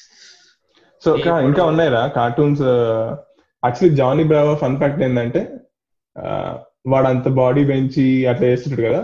so 1.02 1.11
ఇంకా 1.49 1.62
ఉన్నాయిరా 1.64 2.02
cartoons 2.16 2.64
actually 3.62 3.95
Johnny 3.97 4.25
Bravo 4.30 4.52
fun 4.57 4.76
fact 4.78 5.02
ఏంటంటే 5.02 5.40
వాడు 6.87 7.07
అంత 7.07 7.28
బాడీ 7.38 7.62
పెంచి 7.64 8.04
అట్లా 8.26 8.47
చేస్తుంటాడు 8.47 8.85
కదా? 8.88 9.00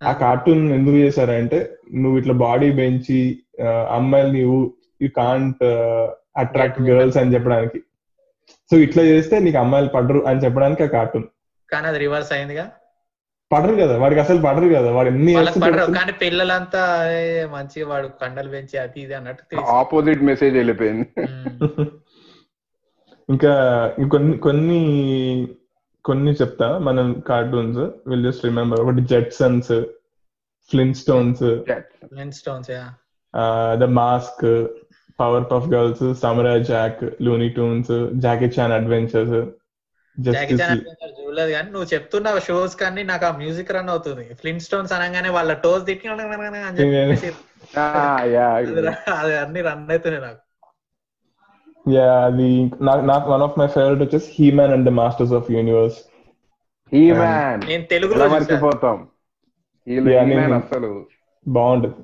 ఆ 0.00 0.12
కార్టూన్ 0.20 0.62
ఎందుకు 0.72 0.96
చేశారంటే 0.96 1.58
నువ్వు 1.94 2.16
ఇట్లా 2.18 2.34
బాడీ 2.42 2.68
పెంచి 2.72 3.18
ఆ, 3.62 3.68
అమ్మాయిల్ని 3.96 4.40
యూ 4.42 5.08
కాంట్ 5.16 5.62
అట్రాక్ట్ 6.36 6.80
గర్ల్స్ 6.82 7.18
అని 7.20 7.34
చెప్పడానికి. 7.34 7.78
సో 8.70 8.76
ఇట్లా 8.78 9.02
చేస్తే 9.04 9.36
నీకు 9.38 9.58
అమ్మాయిలు 9.58 9.90
పడరు 9.94 10.20
అని 10.28 10.42
చెప్పడానికి 10.44 10.82
ఆ 10.82 10.90
కార్టూన్ 10.94 11.26
కానీ 11.68 11.86
అది 11.88 11.98
రివర్స్ 11.98 12.32
అయిందిగా? 12.32 12.64
పడరు 13.50 13.74
కదా 13.74 13.94
వాడికి 13.98 14.20
అసలు 14.20 14.40
పడరు 14.42 14.68
కదా 14.68 14.88
వాడు 14.90 15.08
ఎన్ని 15.08 15.32
పడరు? 15.62 15.84
కానీ 15.92 16.12
పిల్లలంతా 16.22 16.82
"ఏ, 17.12 17.22
మంచిగా 17.46 17.86
వాడు 17.88 18.08
కండలు 18.22 18.48
పెంచి 18.48 18.76
అది 18.78 19.00
ఇది 19.00 19.14
అన్నట్టు 19.14 19.62
ఆపోజిట్ 19.76 20.22
మెసేజ్ 20.22 20.54
వెళ్ళిపోయింది. 20.56 21.06
ఇంకా 23.28 23.52
ఇంకొన్ని 23.98 24.38
కొన్ని 24.38 24.80
కొన్ని 26.04 26.32
చెప్తా 26.32 26.78
మనం 26.78 27.06
కార్టూన్స్ 27.28 27.80
విల్ 28.06 28.24
జస్ట్ 28.24 28.44
రిమెంబర్ 28.44 28.80
ఒకటి 28.80 29.02
Jetsons 29.06 29.72
Flintstones 30.94 31.44
Flintstones, 32.10 32.68
yeah. 32.70 32.88
The 33.74 33.86
Mask 33.96 34.44
Powerpuff 35.50 35.68
Girls 35.68 36.04
Samurai 36.20 36.58
Jack 36.68 37.02
Looney 37.22 37.48
Tunes 37.48 37.92
Jackie 38.16 38.46
Chan 38.56 38.72
Adventures 38.72 39.36
Jackie 40.18 40.54
Chan 40.58 40.80
చూడలేదు 41.18 41.50
కానీ 41.52 41.68
నువ్వు 41.70 41.88
చెప్తున్న 41.92 42.30
షోస్ 42.46 42.74
కానీ 42.76 43.02
నాకు 43.10 43.24
ఆ 43.26 43.32
మ్యూజిక్ 43.40 43.74
రన్ 43.76 43.90
అవుతుంది. 43.94 44.24
ఫ్లిన్ 44.40 44.62
స్టోన్స్ 44.66 44.94
అనగానే 44.96 45.30
వాళ్ళ 45.36 45.52
టోస్ 45.64 45.84
తిట్టి 45.88 46.08
అని 46.68 46.78
చెప్పేసి 46.82 47.28
యా 47.74 47.86
అది 49.18 49.34
అన్ని 49.42 49.60
రన్ 49.68 49.84
అవుతున్నాయి 49.88 50.24
నాకు. 50.26 50.42
యా 51.86 52.06
అది 52.24 52.48
నాకు 52.86 53.02
నాకు 53.10 53.26
వన్ 53.32 53.44
ఆఫ్ 53.46 53.58
మై 53.60 53.66
ఫేవరెట్ 53.74 54.02
వచ్చేసి 54.04 54.28
He-Man 54.52 54.74
and 54.74 54.86
the 54.88 54.94
Masters 54.98 55.34
of 55.38 55.50
Universe 55.50 55.98
He-Man 57.12 57.38
నేను 57.64 57.84
తెలుగులో. 57.92 58.26
మర్చిపోతాం. 58.32 58.96
ఈ 59.86 59.96
అసలు 60.58 60.90
బాగుంటది 61.46 62.02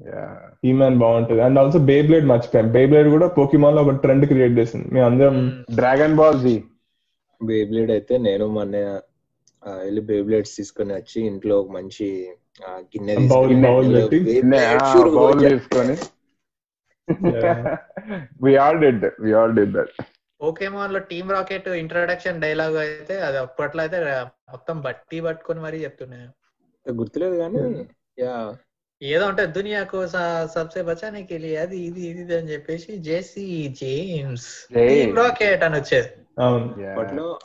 యా 0.00 0.22
హీ 0.60 0.70
మ్యాన్ 0.72 0.96
బాగుంటది 0.98 1.40
అండ్ 1.40 1.58
ఆల్సో 1.60 1.78
బే 1.88 1.96
బ్లేడ్ 2.02 2.26
మర్చిపోయాం 2.26 2.68
బే 2.72 2.82
బ్లేడ్ 2.86 3.08
కూడా 3.10 3.26
పోకిమాన్లో 3.36 3.82
ఒక 3.82 3.94
ట్రెండ్ 4.04 4.26
క్రియేట్ 4.26 4.54
చేసింది. 4.58 4.86
మేము 4.94 5.06
అందరం. 5.06 5.36
డ్రాగన్ 5.74 6.16
బాల్ 6.16 6.38
జీ 6.40 6.54
బేబ్లేడ్ 7.40 7.90
అయితే 7.90 8.14
నేను 8.18 8.46
మొన్న 8.48 8.76
వెళ్ళి 9.80 10.02
బేబ్లేడ్స్ 10.08 10.56
తీసుకొని 10.56 10.92
వచ్చి 10.94 11.18
ఇంట్లో 11.26 11.54
ఒక 11.60 11.70
మంచి 11.70 12.06
గిన్నె 12.92 13.14
తీసుకొని. 15.48 15.96
We 18.42 18.52
all 18.56 18.80
did 18.80 19.04
we 19.20 19.32
all 19.32 19.54
did 19.54 19.72
that 19.72 19.94
పోకేమాన్లో 20.40 20.98
Team 21.08 21.30
Rocket 21.30 21.68
introduction 21.80 22.40
dialogue 22.40 22.76
అయితే 22.84 23.14
అది 23.20 23.38
అప్పట్లో 23.38 23.80
అయితే 23.82 23.98
మొత్తం 24.52 24.76
బట్టి 24.80 25.18
పట్టుకొని 25.20 25.60
మరీ 25.60 25.78
చెప్తున్నాయి 25.84 26.28
గుర్తులేదు 26.86 27.36
కానీ 27.36 27.60
యా. 28.18 28.34
ఏదో 29.02 29.26
అంటే 29.26 29.46
దునియాకు 29.46 30.06
స- 30.06 30.46
సబ్సే 30.54 30.82
బచానికి 30.82 31.34
వెళ్ళి 31.34 31.56
అది 31.56 31.78
ఇది 31.78 32.00
ఇది 32.00 32.38
అని 32.38 32.52
చెప్పేసి 32.52 32.96
జేసీ 32.96 33.74
జేమ్స్. 33.80 34.72
రాకెట్ 35.16 35.64
అని 35.64 35.76
వచ్చేది. 35.76 36.08
అప్పట్లో 36.90 37.38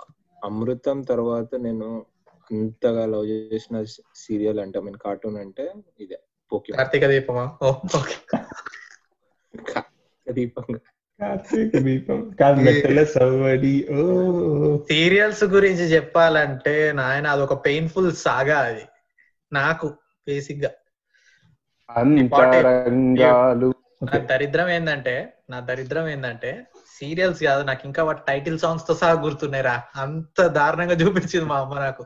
అమృతం 0.45 1.01
తర్వాత 1.01 1.55
నేను 1.55 2.05
అంతగా 2.51 3.05
లవ్ 3.05 3.25
చేసిన 3.25 3.83
సీరియల్ 4.15 4.59
అంటే 4.59 4.79
మీన్ 4.79 4.95
కార్టూన్ 4.95 5.37
అంటే 5.37 5.73
ఇదే 5.99 6.19
పోకిమాన్. 6.51 6.83
కార్తీక 6.83 7.05
దీపమా. 7.05 7.57
దీపం. 10.31 10.63
కార్తీక 11.21 11.77
దీపం. 11.77 12.35
కాదు 12.39 12.61
మెట్టల 12.61 13.03
సవ్వడి. 13.03 13.87
ఓ. 13.93 14.77
సీరియల్స్ 14.77 15.43
గురించి 15.43 15.83
చెప్పాలంటే 15.83 16.91
నాయన 16.91 17.27
అదొక 17.27 17.65
పెయిన్ఫుల్ 17.65 18.13
సాగా 18.13 18.59
అది. 18.59 18.81
నాకు 19.53 19.87
బేసిక్గా. 20.27 20.69
అంతరంగాలు. 21.89 23.73
నా 24.03 24.17
దరిద్రం 24.17 24.69
ఏంటంటే 24.69 25.33
నా 25.49 25.59
దరిద్రం 25.59 26.07
ఏంటంటే 26.07 26.65
సీరియల్స్ 26.99 27.43
కాదు 27.43 27.63
నాకు 27.63 27.79
ఇంకా 27.85 28.03
వాటి 28.03 28.21
టైటిల్ 28.27 28.59
సాంగ్స్తో 28.59 28.93
సహా 28.93 29.11
గుర్తున్నాయిరా. 29.11 29.83
అంత 29.95 30.41
దారుణంగా 30.41 30.93
చూపించింది 30.93 31.45
మా 31.45 31.59
అమ్మ 31.59 31.79
నాకు. 31.79 32.05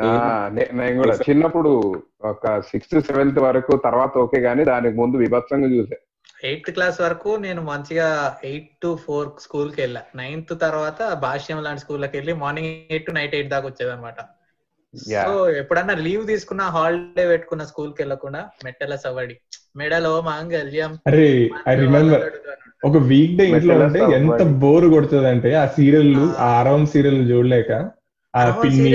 ఆ, 0.00 0.48
నే- 0.52 0.76
నేను 0.76 1.02
కూడా 1.02 1.18
చిన్నప్పుడు 1.30 2.02
ఒక 2.22 2.60
సిక్స్త్ 2.60 3.06
సెవెంత్ 3.06 3.38
వరకు 3.38 3.76
తర్వాత 3.76 4.18
ఓకే 4.18 4.40
గానీ 4.40 4.64
దానికి 4.64 4.96
ముందు 4.96 5.16
విభత్సంగా 5.16 5.68
చూసా. 5.68 5.96
ఎయిత్ 6.44 6.70
క్లాస్ 6.70 7.00
వరకు 7.00 7.36
నేను 7.36 7.62
మంచిగా 7.62 8.38
ఎయిట్ 8.44 8.70
టు 8.82 8.96
ఫోర్ 8.96 9.28
స్కూల్కి 9.40 9.80
వెళ్ళా. 9.80 10.02
నైన్త్ 10.16 10.60
తర్వాత 10.60 11.12
భాష్యం 11.12 11.62
లాంటి 11.62 11.80
స్కూల్కి 11.80 12.16
వెళ్ళి 12.16 12.32
morning 12.32 12.68
eight 12.68 13.06
to 13.06 13.10
night 13.10 13.34
eight 13.34 13.48
దాకా 13.48 13.66
వచ్చేది 13.66 13.92
అనమాట. 13.92 14.16
సో 14.94 15.34
ఎప్పుడన్నా 15.58 15.94
లీవ్ 16.02 16.22
తీసుకున్న 16.26 16.62
హాలిడే 16.74 17.24
పెట్టుకున్న 17.26 17.62
స్కూల్కి 17.64 17.98
వెళ్ళకుండా 18.02 18.40
మెట్టల 18.64 18.96
సవడి 18.96 19.36
మెడలో 19.76 20.10
అరే 21.06 21.28
ఐ 21.68 21.74
రిమెంబర్ 21.76 22.24
ఒక 22.82 22.96
వీక్ 23.08 23.34
డే 23.36 23.44
ఇంట్లో 23.48 23.74
మెట్టల 23.74 23.84
ఉంటే. 23.86 24.00
ఎంత 24.16 24.42
బోర్ 24.62 24.86
కొడుతుంది 24.90 25.28
అంటే 25.28 25.50
ఆ 25.54 25.66
సీరియల్ 25.76 26.10
ఆ. 26.38 26.48
అరౌండ్ 26.52 26.88
సీరియల్ 26.88 27.20
చూడలేక 27.30 27.70
ఆ 28.34 28.42
పిన్ని. 28.60 28.92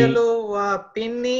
పిన్ని 0.96 1.40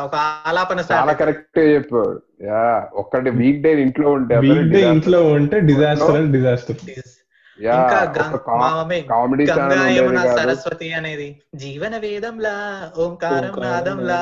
ఒక 0.00 0.14
ఆలాపన 0.46 0.80
చాలా 0.90 1.12
కరెక్ట్ 1.12 1.58
చెప్పాడు 1.68 2.14
యా 2.44 2.62
ఒక్కటి 2.94 3.30
వీక్ 3.38 3.60
డే 3.62 3.72
ఇంట్లో 3.82 4.08
ఉంటే 4.10 4.36
వీక్ 4.44 4.70
డే 4.72 4.80
ఇంట్లో 4.88 5.20
ఉంటే 5.32 5.58
డిజాస్టర్ 5.68 6.16
అండ్ 6.16 6.32
డిజాస్టర్ 6.32 6.78
ఇంకా 7.58 7.98
కామెడీ 9.10 9.46
సరస్వతి 10.36 10.92
అనేది 10.92 11.28
జీవన 11.54 11.96
వేదంలా 11.96 12.54
ఓంకారం 12.96 13.54
నాదంలా 13.60 14.20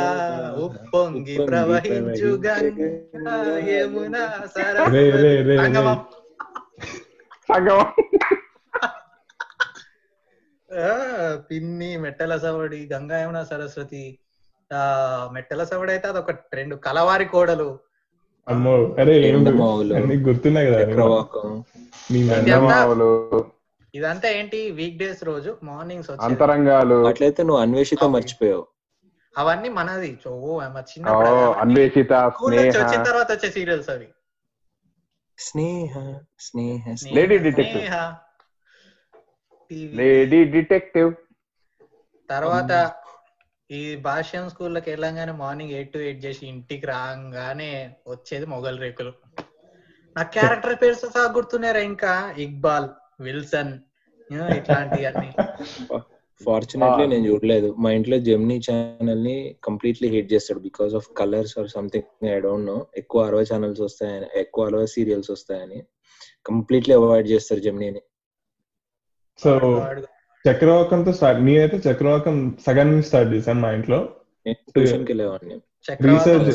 ఉప్పొంగి 0.64 1.36
ప్రవహించు 1.46 2.30
యమున 3.70 4.16
సరస్వతి. 4.56 5.56
సంగమం. 5.56 5.98
పిన్ని 11.50 11.96
మెట్టల 11.96 12.36
సవడి 12.36 12.88
గంగా 12.92 13.16
యమున 13.22 13.42
సరస్వతి. 13.42 14.04
ఆ 14.70 14.82
మెట్టల 15.32 15.64
సవడి 15.64 15.90
అయితే 15.90 16.08
అదొక 16.08 16.30
రెండు 16.54 16.76
కలవారి 16.76 17.24
కోడలు. 17.24 17.68
అమ్మో 18.48 18.96
అరే. 18.98 19.32
అన్ని 19.32 20.16
గుర్తున్నాయి 20.16 20.66
కదా 20.66 20.80
చక్రవాకం 20.82 21.64
మీ 22.10 22.24
మెండ- 22.24 22.48
చందమామలు 22.48 23.44
ఇదంతా 23.94 24.28
ఏంటి? 24.28 24.70
వీక్ 24.70 24.98
డేస్ 24.98 25.24
రోజు 25.24 25.56
మార్నింగ్స్ 25.62 26.10
వచ్చి 26.10 26.20
అంతరంగాలు. 26.22 27.06
అట్లయితే 27.06 27.42
నువ్వు 27.42 27.62
అన్వేషిత 27.62 28.04
మర్చిపోయావు. 28.04 28.66
అవన్నీ 29.38 29.68
మనది. 29.68 30.18
అవన్నీ 30.28 31.52
అన్వేషిత 31.60 32.12
వచ్చిన 32.12 33.02
తర్వాత 33.02 33.32
వచ్చే 33.32 33.50
సీరియల్స్ 33.50 33.90
అవి. 33.90 34.08
Sneha 35.38 36.18
Sneha 36.40 36.94
Sneha. 36.94 37.14
Lady 37.14 37.36
Detective. 37.36 37.70
Sneha, 37.70 38.14
TV. 39.72 39.96
Lady 39.96 40.44
detective 40.44 41.14
తర్వాత 42.30 42.92
ఈ 43.72 43.96
భాష్యం 43.96 44.48
స్కూల్లోకి 44.48 44.90
వెళ్ళంగానే 44.90 45.32
మార్నింగ్ 45.32 45.70
ఎయిట్ 45.70 45.92
టు 45.92 45.98
ఎయిట్ 45.98 46.24
చేసి 46.24 46.42
ఇంటికి 46.46 46.86
రాగానే 46.86 47.70
వచ్చేది 48.08 48.46
మొగల్ 48.46 48.80
రేకులు. 48.80 49.12
నా 50.16 50.22
క్యారెక్టర్ 50.22 50.76
పేర్స్ 50.82 51.04
సహా 51.06 51.32
గుర్తున్నారా 51.36 51.82
ఇంకా. 51.92 52.12
ఇక్బాల్ 52.38 52.88
విల్సన్ 53.20 53.72
know, 54.30 54.48
ఇట్లాంటివన్నీ. 54.56 55.30
ఫార్చునేట్లీ. 56.40 57.06
నేను 57.06 57.24
చూడలేదు. 57.26 57.68
మా 57.78 57.88
ఇంట్లో 57.90 58.16
జెమినీ 58.18 58.56
ఛానల్ని 58.58 59.34
కంప్లీట్లీ 59.64 60.08
హేట్ 60.08 60.32
చేస్తాడు 60.32 60.60
because 60.60 60.94
of 60.94 61.08
colours 61.18 61.58
or 61.58 61.68
something 61.68 62.28
I 62.30 62.38
don't 62.40 62.66
know 62.66 62.76
ఎక్కువ 62.96 63.26
అరవై 63.26 63.44
ఛానల్స్ 63.52 63.80
వస్తాయని 63.80 64.28
ఎక్కువ 64.34 64.66
అరవై 64.66 64.86
సీరియల్స్ 64.86 65.30
వస్తాయని 65.30 65.80
కంప్లీట్లీ 66.46 66.94
అవాయిడ్ 66.94 67.28
చేస్తారు 67.28 67.60
జెమినీని 67.60 68.02
సో 69.40 69.52
చక్రవాకంతో 70.50 71.12
స్టార్ట్ 71.12 71.42
నేనైతే 71.42 71.90
చక్రవాకం 71.90 72.56
సగం 72.66 72.90
నుంచి 72.90 73.02
స్టార్ట్ 73.02 73.32
చేశాను 73.32 73.60
మా 73.60 73.70
ఇంట్లో. 73.70 74.08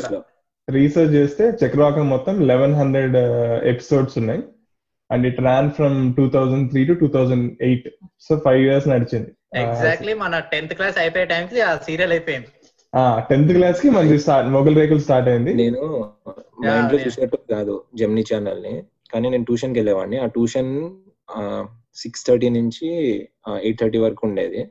కూడా. 0.08 0.22
రీసెర్చ్ 0.70 1.14
చేస్తే 1.14 1.52
చక్రవాకం 1.66 2.08
మొత్తం 2.08 2.46
లెవెన్ 2.46 2.74
హండ్రెడ్ 2.74 3.16
ఎపిసోడ్స్ 3.66 4.18
ఉన్నాయి. 4.18 4.42
And 5.10 5.26
it 5.26 5.40
ran 5.40 5.70
from 5.70 6.14
two 6.14 6.28
thousand 6.28 6.70
three 6.70 6.84
to 6.84 6.92
two 6.92 7.06
thousand 7.06 7.56
eight 7.60 7.88
so 8.20 8.42
five 8.44 8.62
years 8.62 8.88
నడిచింది. 8.88 9.30
ఎగ్జాక్ట్లీ 9.54 10.14
మన 10.14 10.38
టెన్త్ 10.38 10.74
క్లాస్ 10.74 10.98
అయిపోయే 10.98 11.24
టైంకి 11.24 11.60
ఆ 11.60 11.76
సీరియల్ 11.76 12.10
అయిపోయింది. 12.10 12.46
టెన్త్ 13.30 13.52
క్లాస్కి 13.52 14.18
స్టార్ట్ 14.18 14.50
మొగల్ 14.50 14.76
రేకులు 14.76 14.98
స్టార్ట్ 14.98 15.28
అయింది. 15.28 15.54
నేను 15.54 16.10
మా 16.28 16.80
ఇంట్లో. 16.80 17.00
చూసేటప్పుడు 17.06 17.54
కాదు 17.54 17.84
జెమినీ 17.94 18.24
ఛానల్ని. 18.34 18.82
కానీ 19.14 19.30
నేను 19.30 19.44
ట్యూషన్కి 19.44 19.78
వెళ్ళేవాడిని. 19.78 20.18
ఆ 20.18 20.26
ట్యూషన్ 20.26 20.90
సిక్స్ 22.02 22.26
థర్టీ 22.26 22.48
నుంచి 22.48 22.88
ఎయిట్ 23.62 23.80
థర్టీ 23.80 23.98
వరకు 23.98 24.26
ఉండేది. 24.26 24.62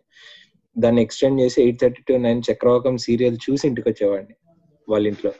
దాన్ని 0.77 1.01
ఎక్స్టెండ్ 1.01 1.41
చేసి 1.41 1.59
eight 1.61 1.81
thirty 1.81 2.01
to 2.07 2.13
nine 2.13 2.41
Chakravakam 2.51 2.97
serial 2.97 3.37
చూసి 3.45 3.67
ఇంటికి 3.67 3.89
వచ్చేవాడిని 3.89 4.35
వాళ్ళ 4.89 5.07
ఇంట్లో 5.07 5.31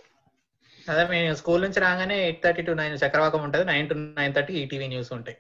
అదే 0.90 1.04
మేము 1.08 1.36
స్కూల్ 1.36 1.62
నుంచి 1.62 1.80
రాగానే 1.80 2.18
eight 2.24 2.44
thirty 2.44 2.62
to 2.62 2.72
nine 2.72 2.96
Chakravakam 3.06 3.44
ఉంటది 3.44 3.66
nine 3.66 3.90
to 3.90 3.94
nine 3.94 4.34
thirty 4.34 4.54
ETV 4.54 4.88
news 4.88 5.12
ఉంటాయి. 5.14 5.38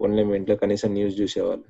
ఓన్లీ 0.00 0.22
మీ 0.24 0.36
ఇంట్లో 0.36 0.56
కనీసం 0.56 0.90
న్యూస్ 0.92 1.20
చూసేవాళ్ళు. 1.20 1.64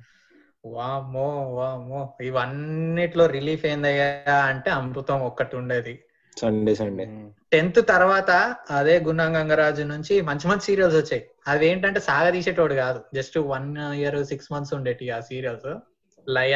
వామ్మో 0.65 1.27
వామ్మో. 1.53 2.01
ఇవన్నిట్లో 2.21 3.25
రిలీఫ్ 3.25 3.65
ఏందయ్యా 3.65 4.35
అంటే 4.35 4.69
అమృతం 4.69 5.21
ఒక్కటి 5.21 5.55
ఉండేది. 5.55 5.93
Sunday 6.37 6.75
Sunday. 6.75 7.05
టెన్త్ 7.51 7.79
తర్వాత 7.87 8.31
అదే 8.69 8.99
గున్నం 8.99 9.35
గంగరాజు 9.35 9.83
నుంచి 9.83 10.21
మంచి 10.21 10.45
మంచి 10.47 10.65
సీరియల్స్ 10.65 10.97
వచ్చాయి. 10.97 11.23
అవి 11.47 11.67
ఏంటంటే 11.67 11.99
సాగదీసేటోడు 11.99 12.73
కాదు. 12.73 12.99
Just 13.13 13.37
one 13.53 13.67
year 13.99 14.23
six 14.25 14.51
months 14.53 14.73
ఉండేటి 14.73 15.09
ఆ 15.09 15.19
సీరియల్స్. 15.19 15.71
లయ 16.27 16.55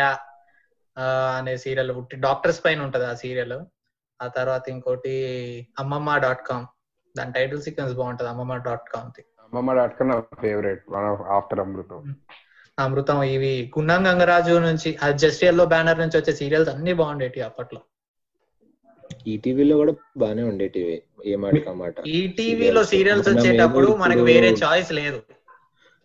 అనే 1.37 1.57
సీరియల్ 1.57 1.91
డాక్టర్స్ 2.19 2.65
పైన 2.65 2.81
ఉంటది 2.81 3.05
ఆ 3.05 3.13
సీరియల్. 3.13 3.57
ఆ 4.19 4.27
తర్వాత 4.27 4.69
ఇంకోటి 4.69 5.15
అమ్మమ్మ 5.79 6.17
డాట్ 6.17 6.43
కామ్. 6.47 6.67
దాని 7.15 7.33
టైటిల్ 7.33 7.61
సీక్వెన్స్ 7.61 7.93
బాగుంటది 7.93 8.29
Ammamma 8.29 8.55
dot 8.57 8.89
com 8.89 9.11
Ammamma 9.43 9.73
dot 9.73 9.97
com 9.97 10.09
నా 10.09 10.17
favourite 10.41 10.83
one 10.89 11.05
of 11.05 11.21
after 11.29 11.59
Amrutham. 11.59 12.01
Amrutham 12.77 13.23
ఇవి 13.23 13.71
గున్నం 13.77 14.07
గంగరాజు 14.07 14.53
నుంచి 14.59 14.97
ఆ 15.03 15.09
జస్ట్ 15.23 15.43
ఎల్లో 15.43 15.65
బ్యానర్ 15.65 15.99
నుంచి 15.99 16.17
వచ్చే 16.17 16.33
సీరియల్స్ 16.33 16.69
అన్ని 16.69 16.93
బాగుండేటి 16.93 17.41
అప్పట్లో. 17.41 17.81
ఈ 19.27 19.33
టీవీలో 19.37 19.75
కూడా 19.77 19.93
బానే 20.17 20.43
ఉండేటివి 20.43 20.95
ఏ 21.25 21.35
మాట 21.35 21.69
మాట. 21.75 21.95
ఈ 22.09 22.19
టీవీలో 22.37 22.83
సీరియల్స్ 22.83 23.29
వచ్చేటప్పుడు 23.29 23.87
మనకు 23.95 24.23
వేరే 24.23 24.51
చాయిస్ 24.63 24.91
లేదు. 24.91 25.19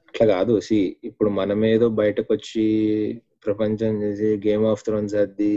అట్లా 0.08 0.26
కాదు 0.32 0.54
సి 0.60 0.78
ఇప్పుడు 1.04 1.30
మనం 1.30 1.60
ఏదో 1.64 1.86
బయటకు 2.00 2.30
వచ్చి 2.34 2.64
ప్రపంచం 3.46 3.94
చేసి 4.02 4.28
గేమ్ 4.46 4.64
ఆఫ్ 4.64 4.84
థ్రోన్స్ 4.84 5.14
అది 5.14 5.54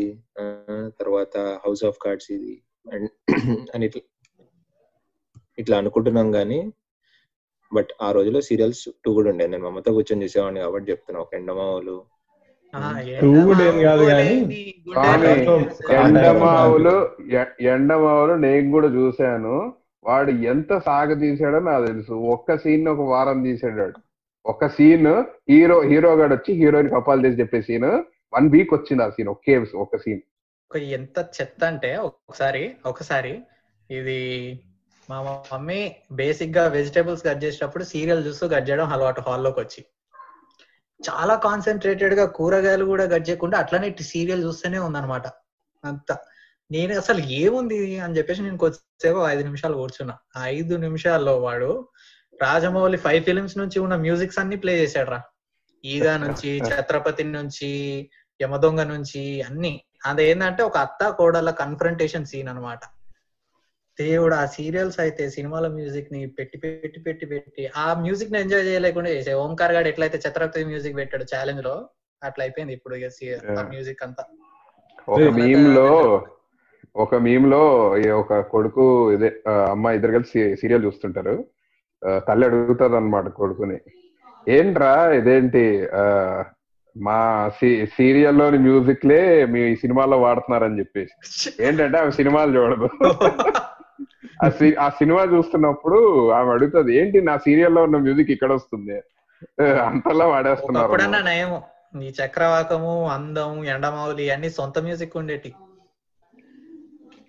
తర్వాత 1.00 1.34
హౌస్ 1.66 1.84
ఆఫ్ 1.84 2.00
కార్డ్స్ 2.06 2.32
ఇది 2.32 2.54
and 2.88 3.06
అని 3.74 3.86
ఇట్లా 3.86 4.02
ఇట్లా 5.58 5.76
అనుకుంటున్నాం 5.78 6.28
కానీ 6.32 6.60
బట్ 7.72 7.92
ఆ 8.02 8.10
రోజులో 8.12 8.40
సీరియల్స్ 8.42 8.84
టూ 9.04 9.10
కూడా 9.14 9.30
ఉండే. 9.32 9.46
నేను 9.48 9.64
మమ్మతో 9.66 9.92
కూర్చొని 9.94 10.24
చూసేవాడిని 10.26 10.60
కాబట్టి 10.60 10.92
చెప్తున్నా. 10.92 11.20
ఒక 11.22 11.34
ఎండమావులు 11.34 11.96
ఏం 12.76 13.48
కాదు. 13.84 14.04
ఎండమావులు 15.94 16.96
ఎండమావులు 17.62 18.34
నేను 18.34 18.72
కూడా 18.72 18.88
చూశాను. 18.88 19.74
వాడు 20.06 20.32
ఎంత 20.32 20.78
సాగ 20.78 21.14
తీసాడో 21.14 21.60
నాకు 21.60 21.86
తెలుసు. 21.86 22.14
ఒక్క 22.14 22.58
సీన్ 22.58 22.88
ఒక 22.88 23.00
వారం 23.10 23.44
తీసాడు 23.44 23.94
ఒక 24.46 24.68
సీన్ 24.68 25.12
హీరో 25.50 25.82
హీరో 25.82 26.16
గాడు 26.16 26.34
వచ్చి 26.34 26.54
హీరోయిన్ 26.54 26.92
కపాలు 26.92 27.22
తీసి 27.22 27.40
చెప్పే 27.40 27.62
సీన్. 27.62 27.90
వన్ 28.34 28.50
వీక్ 28.50 28.74
వచ్చింది 28.74 29.04
ఆ 29.04 29.10
సీన్ 29.10 29.30
ఒకే 29.30 29.66
ఒక 29.76 29.96
సీన్. 29.96 30.22
ఒక 30.72 30.78
ఎంత 30.78 31.18
చెత్త 31.38 31.64
అంటే 31.64 31.96
ఒకసారి 31.96 32.72
ఒకసారి 32.86 33.40
ఇది 33.92 34.20
మా 35.10 35.18
మమ్మీ 35.22 35.96
బేసిక్గా 36.12 36.68
వెజిటేబుల్స్ 36.68 37.26
కట్ 37.26 37.44
చేసేటప్పుడు 37.44 37.84
సీరియల్ 37.84 38.28
చూస్తూ 38.28 38.48
కట్ 38.48 38.70
చేయడం 38.70 38.88
అలవాటు 38.88 39.22
హాల్లోకి 39.22 39.60
వచ్చి 39.60 39.86
చాలా 41.00 41.36
కాన్సన్ట్రేటెడ్గా 41.36 42.26
కూరగాయలు 42.26 42.86
కూడా 42.86 43.06
కట్ 43.06 43.30
చేయకుండా 43.30 43.58
అట్లనే 43.58 43.96
సీరియల్ 44.02 44.44
చూస్తూనే 44.44 44.78
ఉందన్నమాట. 44.78 45.28
అంత. 45.84 46.18
నేను 46.72 46.98
అసలు 46.98 47.20
ఏముంది 47.20 48.00
అని 48.00 48.18
చెప్పేసి 48.18 48.42
నేను 48.42 48.58
కొద్దిసేపు 48.58 49.28
ఐదు 49.28 49.44
నిమిషాలు 49.44 49.74
కూర్చున్నా. 49.74 50.18
ఆ 50.36 50.48
ఐదు 50.48 50.76
నిమిషాల్లో 50.76 51.42
వాడు 51.42 51.90
రాజమౌళి 52.42 52.98
ఫైవ్ 52.98 53.24
ఫిలిమ్స్ 53.24 53.58
నుంచి 53.58 53.80
ఉన్న 53.80 53.96
మ్యూజిక్స్ 53.96 54.40
అన్ని 54.40 54.56
ప్లే 54.56 54.74
చేశాడు 54.78 55.10
రా 55.10 55.22
ఈగా 55.84 56.18
నుంచి 56.18 56.62
ఛత్రపతి 56.70 57.24
నుంచి 57.24 57.70
యమదొంగ 58.42 58.84
నుంచి 58.84 59.42
అన్ని. 59.42 59.86
అదేంటంటే 60.06 60.64
ఒక 60.64 60.78
అత్త 60.78 61.10
కోడల 61.10 61.52
కన్ఫరంటేషన్ 61.52 62.26
సీన్ 62.26 62.48
అన్నమాట. 62.48 62.80
దేవుడు 63.98 64.36
ఆ 64.36 64.46
సీరియల్స్ 64.56 65.00
అయితే 65.00 65.24
సినిమాల 65.30 65.68
మ్యూజిక్ని 65.76 66.22
పెట్టి 66.38 66.58
పెట్టి 66.64 67.00
పెట్టి 67.00 67.26
పెట్టి 67.26 67.64
ఆ 67.78 67.94
మ్యూజిక్ని 68.02 68.40
ఎంజాయ్ 68.40 68.64
చేయలేకుండా 68.64 69.10
చేసే 69.10 69.34
ఓంకార్ 69.44 69.74
గారు 69.74 69.88
ఎట్లయితే 69.88 70.18
ఛత్రపతి 70.18 70.66
మ్యూజిక్ 70.66 70.98
పెట్టాడు 70.98 71.26
ఛాలెంజ్లో 71.34 71.76
అట్లా 72.22 72.44
అయిపోయింది 72.44 72.74
ఇప్పుడు 72.74 72.96
ఆ. 73.52 73.64
మ్యూజిక్ 73.70 74.04
అంతా. 74.04 74.24
ఒక 75.08 75.22
మీమ్లో 75.40 75.90
ఒక 76.96 77.16
మీమ్లో 77.18 77.62
ఈ 77.98 78.10
ఒక 78.14 78.40
కొడుకు 78.52 78.84
ఇదే 79.14 79.30
ఆ, 79.48 79.54
అమ్మ 79.72 79.88
ఇద్దరు 79.90 80.14
కలిసి 80.14 80.56
సీరియల్ 80.56 80.86
చూస్తుంటారు. 80.86 81.34
ఆ, 82.02 82.20
తల్లి 82.20 82.46
అడుగుతుంది 82.46 82.96
అనమాట 82.96 83.28
కొడుకుని. 83.36 83.78
ఏంట్రా 84.48 84.92
ఇదేంటి? 85.14 85.64
ఆ, 85.94 86.04
మా 86.96 87.18
సీరియల్లోని 87.96 88.58
మ్యూజిక్ 88.58 89.06
లే 89.06 89.20
మీ 89.46 89.76
సినిమాలో 89.76 90.18
వాడుతున్నారని 90.18 90.80
చెప్పేసి. 90.80 91.14
ఏంటంటే 91.62 91.98
ఆమె 91.98 92.12
సినిమాలు 92.12 92.52
చూడదు. 92.58 92.88
ఆ 94.44 94.50
సి- 94.50 94.80
ఆ 94.80 94.90
సినిమా 94.90 95.24
చూస్తున్నప్పుడు 95.24 96.30
ఆమె 96.32 96.52
అడుగుతుంది 96.52 96.96
ఏంటి 96.96 97.22
నా 97.22 97.38
సీరియల్లో 97.38 97.84
ఉన్న 97.84 97.98
మ్యూజిక్ 97.98 98.32
ఇక్కడ 98.32 98.54
వస్తుంది 98.54 99.02
అంతలా 99.64 100.26
వాడేస్తున్నారు 100.26 101.24
నయము 101.24 101.62
ఈ 102.04 102.14
చక్రవాకము 102.26 103.08
అందం 103.08 103.66
ఎండమావులి 103.66 104.30
అన్ని 104.30 104.50
సొంత 104.50 104.80
మ్యూజిక్ 104.80 105.18
ఉండేటి. 105.18 105.54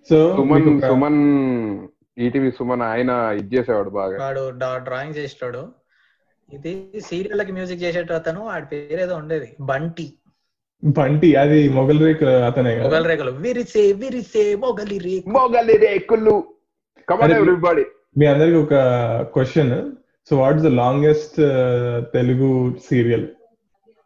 సో 0.09 0.35
సుమన్ 0.35 0.81
సుమన్ 0.81 1.21
ఈటీవీ 2.19 2.51
సుమన్ 2.51 2.81
ఆయన 2.81 3.09
ఇది 3.39 3.55
చేసేవాడు 3.55 3.89
బాగా. 3.89 4.17
వాడు 4.25 4.51
డ్రాయింగ్ 4.83 5.15
చేసేటాడు. 5.15 5.67
ఇది 6.53 7.01
సీరియల్కి 7.05 7.51
మ్యూజిక్ 7.51 7.83
చేసేట 7.83 8.11
అతను 8.11 8.45
వాడి 8.45 8.65
పేరు 8.65 9.01
ఏదో 9.01 9.15
ఉండేది 9.15 9.55
బంటి. 9.59 10.13
బంటి 10.83 11.35
అది 11.35 11.69
మొగల్ 11.69 12.01
రేక్ 12.01 12.23
అతనే 12.23 12.81
మొగల్ 12.81 13.05
రేఖలు 13.05 13.31
విరిసే 13.31 13.91
విరిసే 13.91 14.55
మొగలి 14.55 14.97
రేకు. 14.97 15.29
మొగలి 15.29 15.77
రేకులు. 15.77 16.56
మీ 18.17 18.25
అందరికి 18.25 18.55
ఒక 18.55 18.73
question 19.33 19.91
so 20.29 20.37
what 20.37 20.55
is 20.55 20.63
the 20.63 20.67
longest 20.67 21.35
Telugu 22.13 22.75
serial 22.89 23.27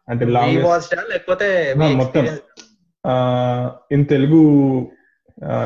అంటే 0.08 0.24
లాంగెస్ట్ 0.24 0.94
లేకపోతే 1.10 1.74
మొత్తం. 1.74 2.24
ఇన్ 3.92 4.06
తెలుగు 4.06 4.40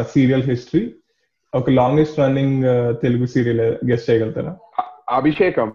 సీరియల్ 0.03 0.43
హిస్టరీ 0.43 0.95
ఒక 1.55 1.71
longest 1.71 2.19
running 2.19 2.65
Telugu 3.03 3.27
serial 3.27 3.61
guess 3.91 4.11
చేయగలుగుతారా? 4.11 4.57
అభిషేకం 5.09 5.73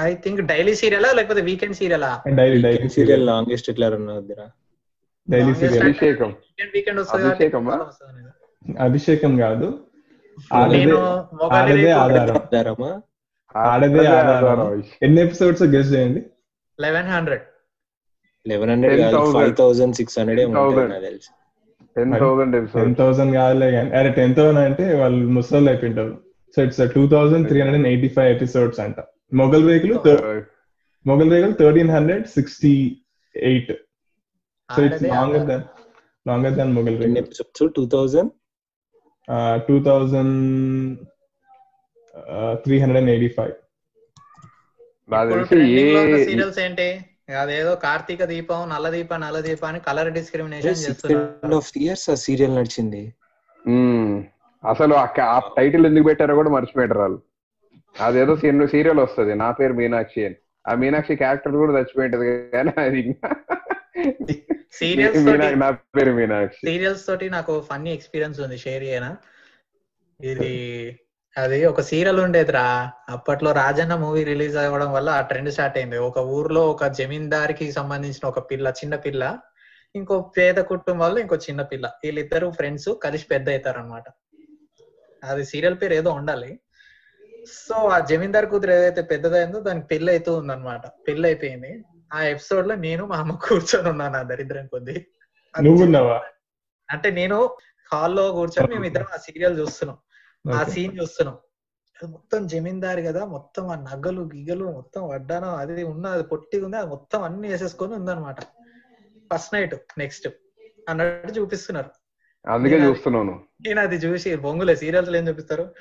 ఐ 0.00 0.14
థింక్ 0.14 0.40
డైలీ 0.40 0.74
సీరియలా 0.74 1.12
లేకపోతే 1.12 1.40
వీకెండ్ 1.40 1.76
సీరియలా 1.76 2.22
డైలీ 2.28 2.62
డైలీ 2.62 2.88
సీరియల్ 2.88 3.26
లాంగెస్ట్ 3.26 3.70
ఎట్లా 3.70 3.88
run 3.88 4.08
అవుద్దిరా? 4.08 4.46
Daily 5.30 5.54
serial 5.54 5.82
Abhishekam. 5.82 6.36
Weekend. 6.74 7.00
Abhishekam 8.80 9.36
కాదు. 9.36 9.85
ఎన్ని 15.04 15.20
ఎపిసోడ్స్ 15.26 15.62
గెస్ట్ 15.74 15.92
చేయండి? 15.94 16.20
Eleven 16.78 17.08
hundred. 17.14 17.44
లెవెన్ 18.46 18.70
హండ్రెడ్ 18.72 18.96
కాదు 19.00 19.16
10,000. 19.16 19.32
ఫైవ్ 19.38 19.54
థౌసండ్ 19.60 19.94
సిక్స్ 20.00 20.16
హండ్రెడ్ 20.18 20.40
ఏమో 20.44 20.52
10,000. 20.52 20.68
ఉంటుంది 20.68 20.92
నాకు 20.92 21.04
తెలిసి. 21.08 21.30
Ten 21.96 22.12
thousand 22.22 22.56
episode 22.60 22.84
ten 22.84 22.94
thousand 23.00 23.32
కాదులే 23.38 23.68
కానీ 23.76 23.90
అరే 23.98 24.10
టెన్ 24.18 24.34
థౌసండ్ 24.38 24.62
అంటే 24.68 24.84
వాళ్ళు 25.00 25.24
ముసలు 25.38 25.68
అయిపోయింటారు. 25.72 26.14
So 26.54 26.58
it's 26.66 26.82
two 26.96 27.02
thousand 27.14 27.46
three 27.48 27.58
hundred 27.62 27.88
eighty 27.92 28.08
five 28.16 28.30
episodes 28.36 28.80
అంట. 28.86 28.98
Mogali 29.42 29.64
Rekulu 29.72 29.94
Mogali 31.06 31.30
Rekulu 31.34 31.54
thirteen 31.62 31.92
hundred 31.96 32.24
sixty 32.36 32.74
eight 33.34 33.72
so 34.70 34.80
it's 34.86 35.02
longer. 35.02 35.46
Then 35.52 35.64
longer 36.26 36.56
than 36.60 36.72
Mogali 36.78 37.18
episodes 37.24 37.64
two 37.78 37.84
thousand 37.96 38.30
two 39.68 39.76
thousand 39.88 40.36
three 42.64 42.74
hundred 42.78 43.00
and 43.00 43.12
eighty 43.14 43.28
five 43.38 43.54
serials 45.50 46.58
ఏంటి? 46.58 46.88
అదేదో 47.40 47.72
కార్తీక 47.84 48.24
దీపం 48.24 48.60
నల్ల 48.68 48.86
దీపం 48.90 49.20
నల్ల 49.20 49.38
దీపం 49.40 49.68
అని 49.68 49.80
colour 49.80 50.10
discrimination 50.12 50.82
చేస్తున్నారు. 50.86 51.60
Years 51.76 52.10
ఆ 52.10 52.16
సీరియల్ 52.26 52.54
నడిచింది. 52.56 53.02
అసలు 54.64 54.94
ఆ 54.94 55.06
టైటిల్ 55.56 55.86
ఎందుకు 55.86 56.06
పెట్టారో 56.08 56.34
కూడా 56.34 56.50
మర్చిపోయారు 56.50 56.98
వాళ్ళు. 56.98 57.18
అదేదో 57.96 58.36
సీరియల్ 58.36 59.00
వస్తది. 59.00 59.34
నా 59.34 59.48
పేరు 59.58 59.74
మీనాక్షి 59.80 60.20
అని. 60.26 60.38
ఆ 60.68 60.74
మీనాక్షి 60.82 61.14
క్యారెక్టర్ 61.22 61.56
కూడా 61.62 61.72
చచ్చిపోయింటది 61.78 62.26
కానీ 62.54 62.72
అది 62.84 63.00
ఇంకా 63.00 63.28
సీరియల్స్ 64.72 65.26
నా 65.56 65.70
పేరు 65.96 66.12
మీనాక్షి. 66.12 66.60
సీరియల్స్ 66.66 67.06
తోటి 67.06 67.30
నాకు 67.30 67.60
ఫన్నీ 67.60 67.92
ఎక్స్పీరియన్స్ 67.92 68.40
ఉంది 68.40 68.58
షేర్ 68.58 68.82
చేయనా? 68.82 69.10
ఇది 70.20 70.50
అది 71.36 71.66
ఒక 71.66 71.80
సీరియల్ 71.80 72.20
ఉండేదిరా. 72.20 72.92
అప్పట్లో 73.08 73.52
రాజన్న 73.52 73.94
మూవీ 73.94 74.24
రిలీజ్ 74.24 74.56
అవ్వడం 74.56 74.92
వల్ల 74.92 75.08
ఆ 75.10 75.20
ట్రెండ్ 75.20 75.50
స్టార్ట్ 75.50 75.78
అయింది. 75.78 75.98
ఒక 75.98 76.18
ఊర్లో 76.18 76.70
ఒక 76.70 76.86
జమీందారికి 76.86 77.72
సంబంధించిన 77.72 78.26
ఒక 78.28 78.50
పిల్ల 78.50 78.68
చిన్న 78.68 78.96
పిల్ల 78.96 79.38
ఇంకో 79.94 80.32
పేద 80.38 80.58
కుటుంబంలో 80.60 81.18
ఇంకో 81.18 81.36
చిన్న 81.36 81.62
పిల్ల. 81.62 81.86
వీళ్ళిద్దరు 82.04 82.50
ఫ్రెండ్స్ 82.50 82.88
కలిసి 83.04 83.26
పెద్ద 83.26 83.48
అవుతారు 83.50 83.78
అనమాట 83.78 84.04
అది 85.22 85.44
సీరియల్ 85.44 85.80
పేరు 85.82 85.94
ఏదో 85.94 86.10
ఉండాలి. 86.12 86.50
సో 87.48 87.74
ఆ 87.74 87.98
జమీందార్ 87.98 88.46
కూతురు 88.46 88.72
ఏదైతే 88.72 89.02
పెద్దదైందో 89.02 89.60
దానికి 89.60 89.86
పెళ్ళి 89.86 90.12
అవుతూ 90.12 90.32
ఉందన్నమాట. 90.36 90.86
పెళ్ళి 91.08 91.26
అయిపోయింది. 91.28 91.72
ఆ 92.12 92.22
ఎపిసోడ్లో 92.22 92.74
నేను 92.74 93.06
మా 93.06 93.16
అమ్మ 93.16 93.32
కూర్చొని 93.32 93.88
ఉన్నాను 93.88 94.16
ఆ 94.16 94.22
దరిద్రం 94.22 94.66
కొద్ది. 94.66 95.06
అంటే 96.90 97.10
నేను 97.10 97.56
హాల్లో 97.92 98.32
కూర్చొని 98.32 98.72
మేము 98.72 98.84
ఇద్దరం 98.84 99.06
ఆ 99.14 99.16
సీరియల్ 99.16 99.58
చూస్తున్నాం. 99.58 99.98
ఆ. 100.54 100.64
సీన్ 100.64 101.00
చూస్తున్నాం. 101.02 101.38
అది 102.02 102.12
మొత్తం 102.12 102.46
జమీందారు 102.46 103.00
కదా 103.00 103.24
మొత్తం 103.24 103.68
ఆ 103.68 103.74
నగలు 103.74 104.22
గిగలు 104.22 104.72
మొత్తం 104.72 105.08
వడ్డానం 105.08 105.54
అది 105.54 105.82
ఉన్న 105.82 106.06
అది 106.06 106.22
పొట్టి 106.22 106.60
ఉంది 106.60 106.76
అది 106.76 106.86
మొత్తం 106.86 107.22
అన్ని 107.22 107.48
వేసేసుకొని 107.48 107.94
ఉందన్నమాట. 107.94 108.40
ఫస్ట్ 109.34 109.54
నైట్ 109.54 109.74
నెక్స్ట్ 109.98 110.28
అన్నట్టు 110.88 111.32
చూపిస్తున్నారు. 111.32 111.90
అందుకే 112.50 112.76
నేను- 112.76 112.90
చూస్తున్నాను. 112.90 113.44
నేను 113.66 113.80
అది 113.80 113.96
చూసి 113.96 114.36
బొంగులే 114.36 114.76
సీరియల్స్ 114.76 115.10
ఏం 115.10 115.28
చూపిస్తారు. 115.28 115.74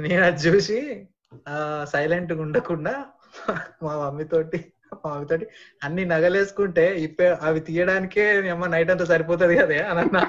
నేను 0.00 0.24
అది 0.24 0.40
చూసి 0.40 1.08
ఆ 1.48 1.86
సైలెంట్గా 1.88 2.42
ఉండకుండా 2.42 3.04
మా 3.82 4.06
మమ్మీ 4.06 4.24
తోటి 4.24 4.72
మా 4.94 5.08
మమ్మీ 5.08 5.26
తోటి 5.26 5.46
అన్ని 5.82 6.04
నగలేసుకుంటే 6.12 6.84
ఇప్పే 7.04 7.26
అవి 7.46 7.60
తీయడానికే 7.66 8.24
మీ 8.42 8.50
అమ్మ 8.50 8.68
నైట్ 8.72 8.90
అంతా 8.90 9.06
సరిపోతుంది 9.10 9.54
కదే 9.60 9.78
అని 9.84 10.02
అన్నా. 10.04 10.22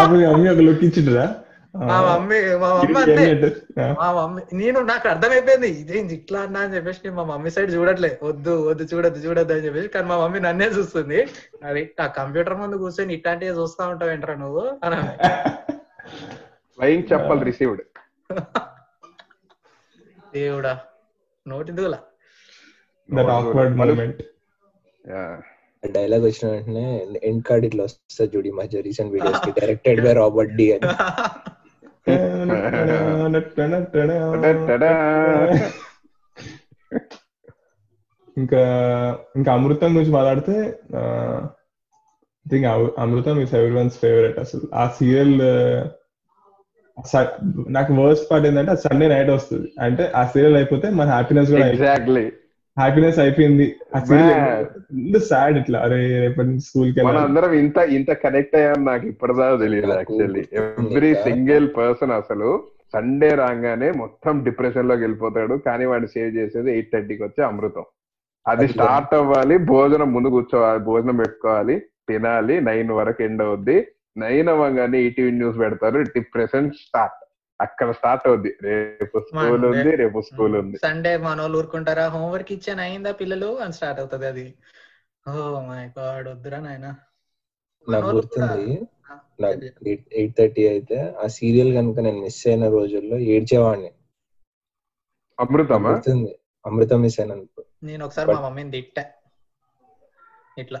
మీ 0.00 0.16
మమ్మీ 0.18 0.20
మా 1.84 1.96
మమ్మీ 2.08 2.38
మా 2.62 2.68
మమ్మీ 2.78 3.00
అంతే. 3.02 3.24
మా 3.98 4.06
మమ్మీ 4.16 4.40
నేను 4.58 4.78
నాకు 4.90 5.06
అర్థమైపోయింది 5.12 5.68
ఇదేంది 5.80 6.14
ఇట్లా 6.18 6.38
అన్నా 6.44 6.60
అని 6.64 6.74
చెప్పేసి 6.76 7.00
నేను 7.04 7.16
మా 7.18 7.24
మమ్మీ 7.30 7.50
సైడ్ 7.54 7.70
చూడట్లే. 7.76 8.10
వద్దు 8.28 8.54
వద్దు 8.68 8.84
చూడొద్దు 8.92 9.20
చూడొద్దు 9.24 9.54
అని 9.54 9.64
చెప్పేసి 9.66 9.88
కానీ 9.88 10.06
మా 10.08 10.18
మమ్మీ 10.22 10.40
నన్నే 10.46 10.68
చూస్తుంది. 10.76 11.20
అది 11.64 11.82
ఆ 11.98 12.08
కంప్యూటర్ 12.18 12.56
ముందు 12.62 12.78
కూర్చొని 12.82 13.14
ఇట్లాంటివి 13.18 13.58
చూస్తా 13.60 13.82
ఉంటావు 13.92 14.12
ఏంట్రా 14.12 14.36
నువ్వు? 14.36 14.64
అని. 14.86 15.00
ఫ్లయింగ్ 16.78 17.06
చెప్పల్ 17.10 17.42
రిసీవ్డ్ 17.48 17.82
దేవుడా 20.34 20.72
నోటి 21.46 21.72
దూల 21.72 21.94
దట్ 23.08 23.32
ఆక్వర్డ్ 23.36 23.76
మూమెంట్ 23.80 24.20
డైలాగ్ 25.82 26.24
వచ్చిన 26.24 26.46
వెంటనే 26.52 26.84
ఎండ్ 27.24 27.44
కార్డ్ 27.44 27.64
ఇట్లా 27.66 27.84
వస్తుంది 27.84 28.30
చూడు 28.34 28.46
ఈ 28.48 28.52
మధ్య 28.58 28.80
రీసెంట్ 28.80 29.12
వీడియోస్కి. 29.12 29.50
డైరెక్టెడ్ 29.60 30.00
బై 30.04 30.12
రాబర్ట్ 30.12 30.52
డి 30.56 30.66
అని 30.74 30.88
ఇంకా 38.36 38.60
ఇంకా 39.36 39.50
అమృతం 39.52 39.90
గురించి 39.96 40.12
మాట్లాడితే 40.12 40.54
think 42.46 42.66
Amrutham 42.98 43.40
is 43.40 43.54
everyone's 43.74 43.98
favourite 43.98 44.38
అసలు. 44.38 44.64
ఆ 44.74 44.84
సీరియల్ 44.98 45.34
నాకు 47.76 47.92
వర్స్ట్ 48.00 48.26
పార్ట్ 48.30 48.46
ఏంటంటే 48.46 48.76
సండే 48.76 49.08
నైట్ 49.08 49.30
వస్తుంది. 49.30 49.68
అంటే 49.80 50.04
ఆ 50.16 50.22
సీరియల్ 50.32 50.56
అయిపోతే 50.56 50.86
మన 51.00 51.08
హ్యాపీనెస్ 51.16 51.50
కూడా 51.50 51.66
ఎగ్జాక్ట్లీ 51.66 52.24
హ్యాపీనెస్ 52.78 53.18
అయిపోయింది. 53.18 53.66
సాడ్ 55.30 55.56
ఇట్లా. 55.58 55.78
అరే 55.86 55.98
రేపటి 56.20 56.60
స్కూల్కి 56.66 57.00
అందరం 57.00 57.52
ఇంత 57.62 57.78
ఇంత 57.96 58.10
కనెక్ట్ 58.24 58.54
అయ్యాం 58.56 58.84
నాకు 58.84 59.06
ఇప్పటిదాకా 59.06 59.56
తెలియదు 59.56 59.92
యాక్చువల్లీ 59.92 60.44
ఎవ్రీ. 60.52 61.14
సింగిల్ 61.14 61.66
పర్సన్ 61.76 62.14
అసలు 62.20 62.50
సండే 62.94 63.28
రాగానే 63.42 63.90
మొత్తం 64.02 64.44
డిప్రెషన్లోకి 64.44 65.02
వెళ్ళిపోతాడు. 65.02 65.54
కానీ 65.66 65.84
వాడిని 65.84 66.08
సేవ్ 66.08 66.30
చేసేది 66.36 66.72
ఎయిట్ 66.72 66.90
థర్టీకి 66.92 67.22
వచ్చి 67.22 67.44
అమృతం. 67.44 67.84
అది 68.46 68.62
అది 68.62 68.72
స్టార్ట్ 68.72 69.14
అవ్వాలి 69.14 69.56
భోజనం 69.72 70.08
ముందు 70.12 70.28
కూర్చోవాలి 70.28 70.80
భోజనం 70.88 71.16
పెట్టుకోవాలి 71.16 71.76
తినాలి 72.08 72.60
నైన్ 72.60 72.90
వరకు 72.90 73.22
ఎండ్ 73.22 73.42
అవుద్ది. 73.42 73.76
నైన్ 74.16 74.48
అవ్వగానే 74.48 74.98
ఈటీవీ 75.00 75.30
న్యూస్ 75.30 75.58
పెడతారు 75.58 75.98
డిప్రెషన్ 76.16 76.70
స్టార్ట్ 76.80 77.18
అక్కడ 77.62 77.90
స్టార్ట్ 77.90 78.28
అవుద్ది. 78.28 78.56
రేపు 78.62 79.18
స్కూల్ 79.18 79.64
ఉంది 79.64 79.96
రేపు 79.96 80.20
స్కూల్ 80.20 80.56
ఉంది. 80.56 80.78
సండే 80.78 81.16
మన 81.16 81.40
వాళ్ళు 81.40 81.58
ఊరుకుంటారా? 81.58 82.08
హోంవర్క్ 82.08 82.52
ఇచ్చాను? 82.52 82.80
అయిందా 82.80 83.12
పిల్లలు? 83.12 83.60
అని 83.60 83.72
స్టార్ట్ 83.72 84.00
అవుతుంది 84.00 84.26
అది. 84.26 84.54
ఓ 85.28 85.60
మై 85.60 85.90
గాడ్ 85.98 86.28
వద్దురా 86.28 86.60
నాయన. 86.60 86.94
నాకు 87.88 88.06
గుర్తుంది. 88.06 88.80
నాకు 89.40 89.88
ఎయిట్ 89.88 90.38
థర్టీ 90.38 90.68
అయితే 90.68 91.14
ఆ 91.24 91.26
సీరియల్ 91.26 91.74
కనుక 91.74 91.98
నేను 91.98 92.20
మిస్ 92.20 92.46
అయిన 92.46 92.68
రోజుల్లో 92.68 93.18
ఏడ్చేవాడిని. 93.18 93.90
అమృతమా? 95.40 95.90
గుర్తుంది. 95.90 96.38
అమృతం 96.66 97.00
మిస్ 97.00 97.20
అయిన 97.20 97.44
నేను 97.82 98.06
ఒకసారి 98.06 98.28
మా 98.28 98.40
మమ్మీని 98.40 98.70
తిట్టా. 98.70 99.04
ఇట్లా. 100.58 100.80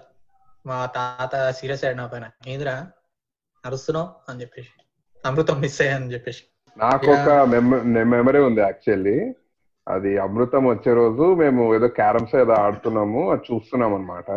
మా 0.66 0.86
తాత 0.86 1.50
సీరియస్ 1.50 1.84
అయ్యాడు 1.84 1.96
నా 1.96 2.06
పైన. 2.06 2.30
ఏందిరా? 2.46 2.90
అరుస్తున్నావు? 3.66 4.10
అని 4.28 4.40
చెప్పేసి. 4.40 4.68
అమృతం 5.26 5.60
మిస్ 5.60 5.80
అయ్యాని 5.80 6.12
చెప్పేసి. 6.12 6.44
నాకు 6.78 7.10
ఒక 7.10 7.30
మెమరీ 8.12 8.38
ఉంది 8.38 8.60
యాక్చువల్లీ 8.60 9.34
అది 9.88 10.18
అమృతం 10.18 10.66
వచ్చే 10.66 10.94
రోజు 10.94 11.34
మేము 11.34 11.74
ఏదో 11.74 11.88
క్యారమ్స్ 11.88 12.36
ఏదో 12.36 12.52
ఆడుతున్నాము 12.52 13.30
అది 13.30 13.54
చూస్తున్నాం 13.54 13.94
అనమాట 13.94 14.30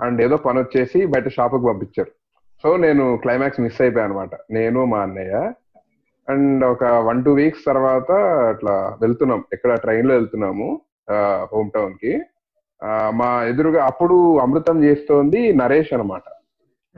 అండ్ 0.00 0.22
ఏదో 0.22 0.36
పని 0.36 0.58
వచ్చేసి 0.58 1.06
బయట 1.06 1.28
షాప్కి 1.28 1.66
పంపించారు. 1.66 2.12
సో 2.62 2.76
నేను 2.76 3.16
క్లైమాక్స్ 3.16 3.60
మిస్ 3.60 3.80
అయిపోయాను 3.80 4.12
అనమాట 4.12 4.30
నేను 4.50 4.84
మా 4.84 5.00
అన్నయ్య. 5.02 5.52
అండ్ 6.28 6.64
ఒక 6.64 6.84
వన్ 6.84 7.24
టూ 7.24 7.32
వీక్స్ 7.32 7.64
తర్వాత 7.64 8.10
అట్లా 8.50 8.98
వెళ్తున్నాం. 9.00 9.44
ఎక్కడ 9.52 9.74
ట్రైన్లో 9.74 10.14
వెళ్తున్నాము 10.14 10.80
హోమ్ 11.52 11.70
టౌన్కి. 11.70 12.20
మా 13.14 13.44
ఎదురుగా 13.44 13.84
అప్పుడు 13.84 14.38
అమృతం 14.38 14.84
చేస్తోంది 14.84 15.52
నరేష్ 15.52 15.92
అన్నమాట. 15.92 16.22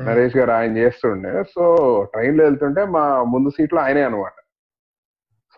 నరేష్ 0.00 0.36
గారు 0.36 0.50
ఆయన 0.50 0.76
చేస్తుండే. 0.76 1.42
సో 1.54 1.64
ట్రైన్లో 2.12 2.44
వెళ్తుంటే 2.44 2.84
మా 2.84 3.22
ముందు 3.22 3.50
సీట్లో 3.50 3.80
ఆయనే 3.80 4.02
అనమాట 4.02 4.38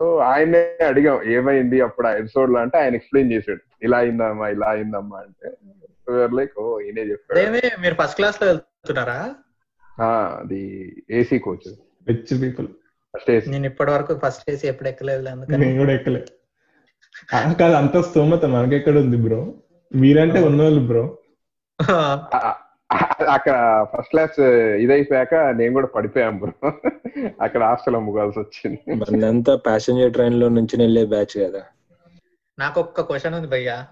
సో 0.00 0.04
ఆయనే 0.26 0.60
అడిగాం 0.86 1.22
ఏమైంది 1.30 1.80
అప్పుడు 1.80 2.06
ఆ 2.06 2.12
ఎపిసోడ్లో? 2.12 2.58
అంటే 2.58 2.78
ఆయన 2.78 2.94
ఎక్స్ప్లెయిన్ 2.94 3.32
చేశాడు 3.32 3.62
ఇలా 3.82 3.98
అయిందమ్మా 3.98 4.48
ఇలా 4.48 4.68
అయిందమ్మా 4.68 5.18
అంటే 5.18 5.48
లైక్ 6.36 6.54
ఓ 6.58 6.80
ఈయనే 6.80 7.02
చెప్పాడు. 7.02 7.80
మీరు 7.80 7.94
ఫస్ట్ 7.94 8.16
క్లాస్లో 8.16 8.46
వెళ్తున్నారా? 8.46 9.18
ఆ, 10.00 10.08
అది 10.40 10.60
AC 11.10 11.38
coach 11.38 11.68
rich 12.06 12.32
people 12.42 12.68
first 13.14 13.30
AC 13.30 13.50
నేను 13.50 13.66
ఇప్పటి 13.66 13.90
వరకు 13.90 14.14
ఫస్ట్ 14.18 14.50
చేసి 14.50 14.64
ఎప్పుడు 14.68 14.88
ఎక్కలేదు 14.88 15.28
అందుకని. 15.28 15.60
నేను 15.64 15.78
కూడా 15.78 15.92
ఎక్కలే 15.92 16.22
కాదు 17.58 17.74
అంత 17.74 17.96
స్తోమత 18.00 18.44
మనకెక్కడ 18.52 18.96
ఉంది 18.98 19.16
బ్రో 19.16 19.40
మీరంటే 19.92 20.40
ఉన్నోళ్ళు 20.40 20.80
బ్రో 20.86 21.04
అక్కడ 23.22 23.54
ఫస్ట్ 23.92 24.10
క్లాస్ 24.10 24.40
ఇదైపోయాక 24.80 25.34
నేను 25.34 25.72
కూడా 25.72 25.86
పడిపోయాను 25.86 26.38
బ్రో 26.38 26.52
అక్కడ 27.40 27.62
హాస్టల్ 27.64 27.96
అమ్ముకోవాల్సి 27.96 28.38
వచ్చింది. 28.38 28.78
మనంతా 28.94 29.56
ప్యాసింజర్ 29.56 30.12
ట్రైన్లో 30.12 30.48
నుంచి 30.48 30.76
వెళ్ళే 30.76 31.04
బ్యాచ్ 31.04 31.38
కదా. 31.46 31.62
నాకు 32.58 32.80
ఒక్క 32.80 33.00
క్వశ్చన్ 33.00 33.34
ఉంది 33.34 33.48
భయ్యా. 33.48 33.86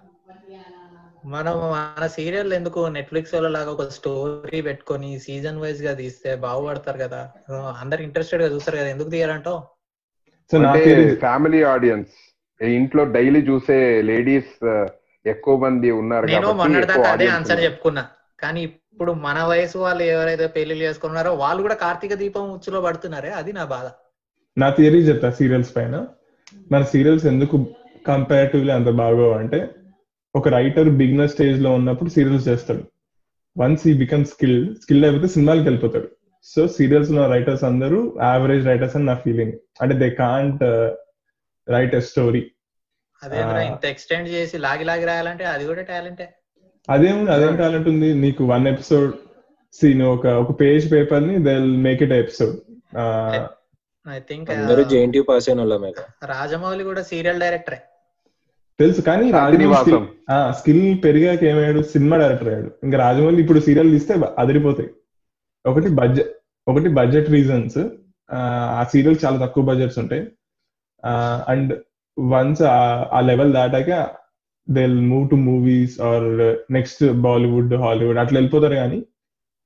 మనం 1.24 1.56
మన 1.72 2.06
సీరియల్ 2.06 2.52
ఎందుకు 2.52 2.88
నెట్ఫ్లిక్స్ 2.88 3.34
లాగా 3.34 3.70
ఒక 3.70 3.82
స్టోరీ 3.88 4.60
పెట్టుకొని 4.60 5.18
సీజన్ 5.18 5.58
వైజ్గా 5.58 5.94
తీస్తే 5.94 6.34
బాగుపడతారు 6.34 6.98
కదా. 6.98 7.32
అందరు 7.80 8.02
ఇంట్రెస్టెడ్గా 8.02 8.48
చూస్తారు 8.48 8.76
కదా 8.76 8.88
ఎందుకు 8.88 9.08
తీయాలంటావు? 9.08 9.60
ఫ్యామిలీ 11.20 11.62
ఆడియన్స్ 11.62 12.14
ఇంట్లో 12.60 13.04
డైలీ 13.04 13.40
చూసే 13.40 14.02
లేడీస్ 14.02 14.54
ఎక్కువ 15.26 15.56
మంది 15.56 15.90
ఉన్నారు 15.90 16.26
నేను 16.26 16.52
మొన్నటిదాకా 16.52 17.10
అదే 17.10 17.26
ఆన్సర్. 17.26 17.62
చెప్పుకున్నా. 17.62 18.04
కానీ 18.40 18.62
ఇప్పుడు 18.92 19.12
మన 19.12 19.42
వయసు 19.42 19.78
వాళ్ళు 19.78 20.02
ఎవరైతే 20.02 20.46
పెళ్ళిళ్ళు 20.46 20.84
చేసుకున్నారో 20.84 21.34
వాళ్ళు 21.34 21.62
కూడా 21.62 21.74
కార్తీక 21.74 22.14
దీపం 22.14 22.50
ఉచ్చులో 22.50 22.80
పడుతున్నారే? 22.80 23.30
అది 23.30 23.52
నా 23.52 23.64
బాధ. 23.64 23.86
నా 24.56 24.70
థియరీ 24.70 25.00
చెప్తా 25.02 25.30
సీరియల్స్ 25.30 25.76
పైన. 25.76 26.06
మన 26.72 26.82
సీరియల్స్ 26.82 27.26
ఎందుకు 27.26 27.56
కంపారిటివ్లీ 28.06 28.72
అంత 28.72 28.88
బాగో 28.88 29.32
అంటే 29.32 29.68
ఒక 30.34 30.48
రైటర్ 30.48 30.88
బిగినర్ 30.88 31.30
స్టేజ్లో 31.30 31.70
ఉన్నప్పుడు 31.74 32.10
సీరియల్స్ 32.10 32.48
చేస్తాడు. 32.48 32.82
వన్స్ 33.56 33.88
ఈ 33.88 33.94
బికమ్ 33.98 34.24
స్కిల్ 34.24 34.76
స్కిల్ 34.82 35.04
అయిపోతే 35.04 35.28
సినిమాలకి 35.28 35.64
వెళ్ళిపోతాడు. 35.64 36.08
సో 36.44 36.68
సీరియల్స్ 36.68 37.10
ఉన్న 37.10 37.26
రైటర్స్ 37.26 37.64
అందరూ 37.64 38.18
యావరేజ్ 38.22 38.66
రైటర్స్ 38.66 38.96
అని 38.96 39.06
నా 39.06 39.14
ఫీలింగ్ 39.14 39.52
అంటే 39.82 39.94
they 39.98 40.10
can't 40.10 40.62
write 41.68 41.94
a 41.94 42.00
story 42.00 42.42
అదే 43.22 43.40
ఇంత 43.66 43.84
ఎక్స్టెండ్ 43.86 44.28
చేసి 44.28 44.58
లాగి 44.58 44.84
లాగి 44.84 45.04
రాయాలంటే 45.04 45.44
అది 45.44 45.64
కూడా 45.66 45.82
టాలెంటే 45.82 46.26
అదేముంది? 46.90 47.30
అదేం 47.30 47.56
టాలెంట్ 47.56 47.88
ఉంది? 47.88 48.14
నీకు 48.14 48.44
వన్ 48.44 48.66
ఎపిసోడ్ 48.68 49.14
సీన్ 49.72 50.02
ఒక 50.02 50.26
ఒక 50.26 50.60
పేజ్ 50.60 50.92
పేపర్ని 50.92 51.38
they 51.38 51.58
make 51.58 52.02
it 52.02 52.12
episode 52.12 52.56
I 54.08 54.18
think 54.18 54.50
అందరూ 54.50 54.82
జేఎన్టీ 54.84 55.20
పాస్ 55.22 55.48
అయిన 55.48 55.60
వాళ్ళమే 55.60 55.92
రాజమౌళి 56.26 56.84
కూడా 56.84 57.02
సీరియల్ 57.02 57.40
డైరెక్టరే 57.40 57.78
తెలుసు 58.80 59.00
కానీ. 59.00 59.26
స్కిల్ 60.50 60.98
పెరిగాక 61.04 61.44
ఏమయ్యాడు? 61.44 61.80
సినిమా 61.82 62.16
డైరెక్టర్ 62.16 62.48
అయ్యాడు. 62.48 62.70
ఇంకా 62.84 62.98
రాజమౌళి 62.98 63.40
ఇప్పుడు 63.40 63.60
సీరియల్ 63.60 63.90
తీస్తే 63.90 64.14
అదిరిపోతాయి. 64.38 64.90
ఒకటి 65.66 65.88
బడ్జెట్ 65.88 66.30
ఒకటి 66.68 66.88
బడ్జెట్ 66.88 67.30
రీజన్స్ 67.30 67.78
ఆ 68.32 68.86
సీరియల్ 68.92 69.16
చాలా 69.24 69.46
తక్కువ 69.46 69.64
బడ్జెట్స్ 69.64 69.98
ఉంటాయి. 69.98 70.24
అండ్ 71.48 71.72
వన్స్ 72.18 72.62
ఆ 73.16 73.20
లెవెల్ 73.20 73.52
దాటాక 73.52 73.90
they 74.70 74.86
move 74.86 75.30
to 75.30 75.34
movies 75.34 76.00
or 76.00 76.56
next 76.72 77.12
Bollywood 77.12 77.74
Hollywood 77.74 78.18
అట్లా 78.18 78.36
వెళ్ళిపోతారు 78.36 78.74
కానీ 78.74 79.06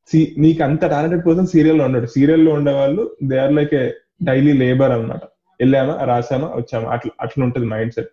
సి- 0.08 0.40
నీకు 0.40 0.64
అంత 0.64 0.86
టాలెంటెడ్ 0.86 1.26
పర్సన్ 1.26 1.46
సీరియల్లో 1.46 1.84
ఉండడు. 1.84 2.06
సీరియల్లో 2.06 2.52
ఉండే 2.52 2.72
వాళ్ళు 2.72 3.16
they 3.24 3.38
are 3.38 3.52
like 3.52 3.74
a 3.74 3.90
daily 4.22 4.52
labour 4.52 4.90
అన్నమాట. 4.90 5.24
వెళ్ళామా 5.60 6.04
రాసామా 6.04 6.46
వచ్చామా 6.56 6.90
అట్లా 6.90 7.12
అట్లా 7.20 7.44
ఉంటుంది 7.44 7.66
mind 7.66 7.92
set 7.92 8.08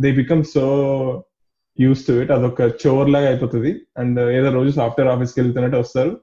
they 0.00 0.12
become 0.12 0.44
so 0.44 1.24
used 1.80 2.06
to 2.06 2.12
it 2.12 2.30
అదొక 2.30 2.60
చోర్ 2.60 3.10
లాగా 3.10 3.28
అయిపోతుంది. 3.28 3.80
అండ్ 3.98 4.20
ఏదో 4.20 4.50
రోజు 4.50 4.70
సాఫ్ట్వేర్ 4.70 5.12
ఆఫీస్కి 5.12 5.40
వెళ్తున్నట్టు 5.40 5.76
వస్తారు. 5.76 6.20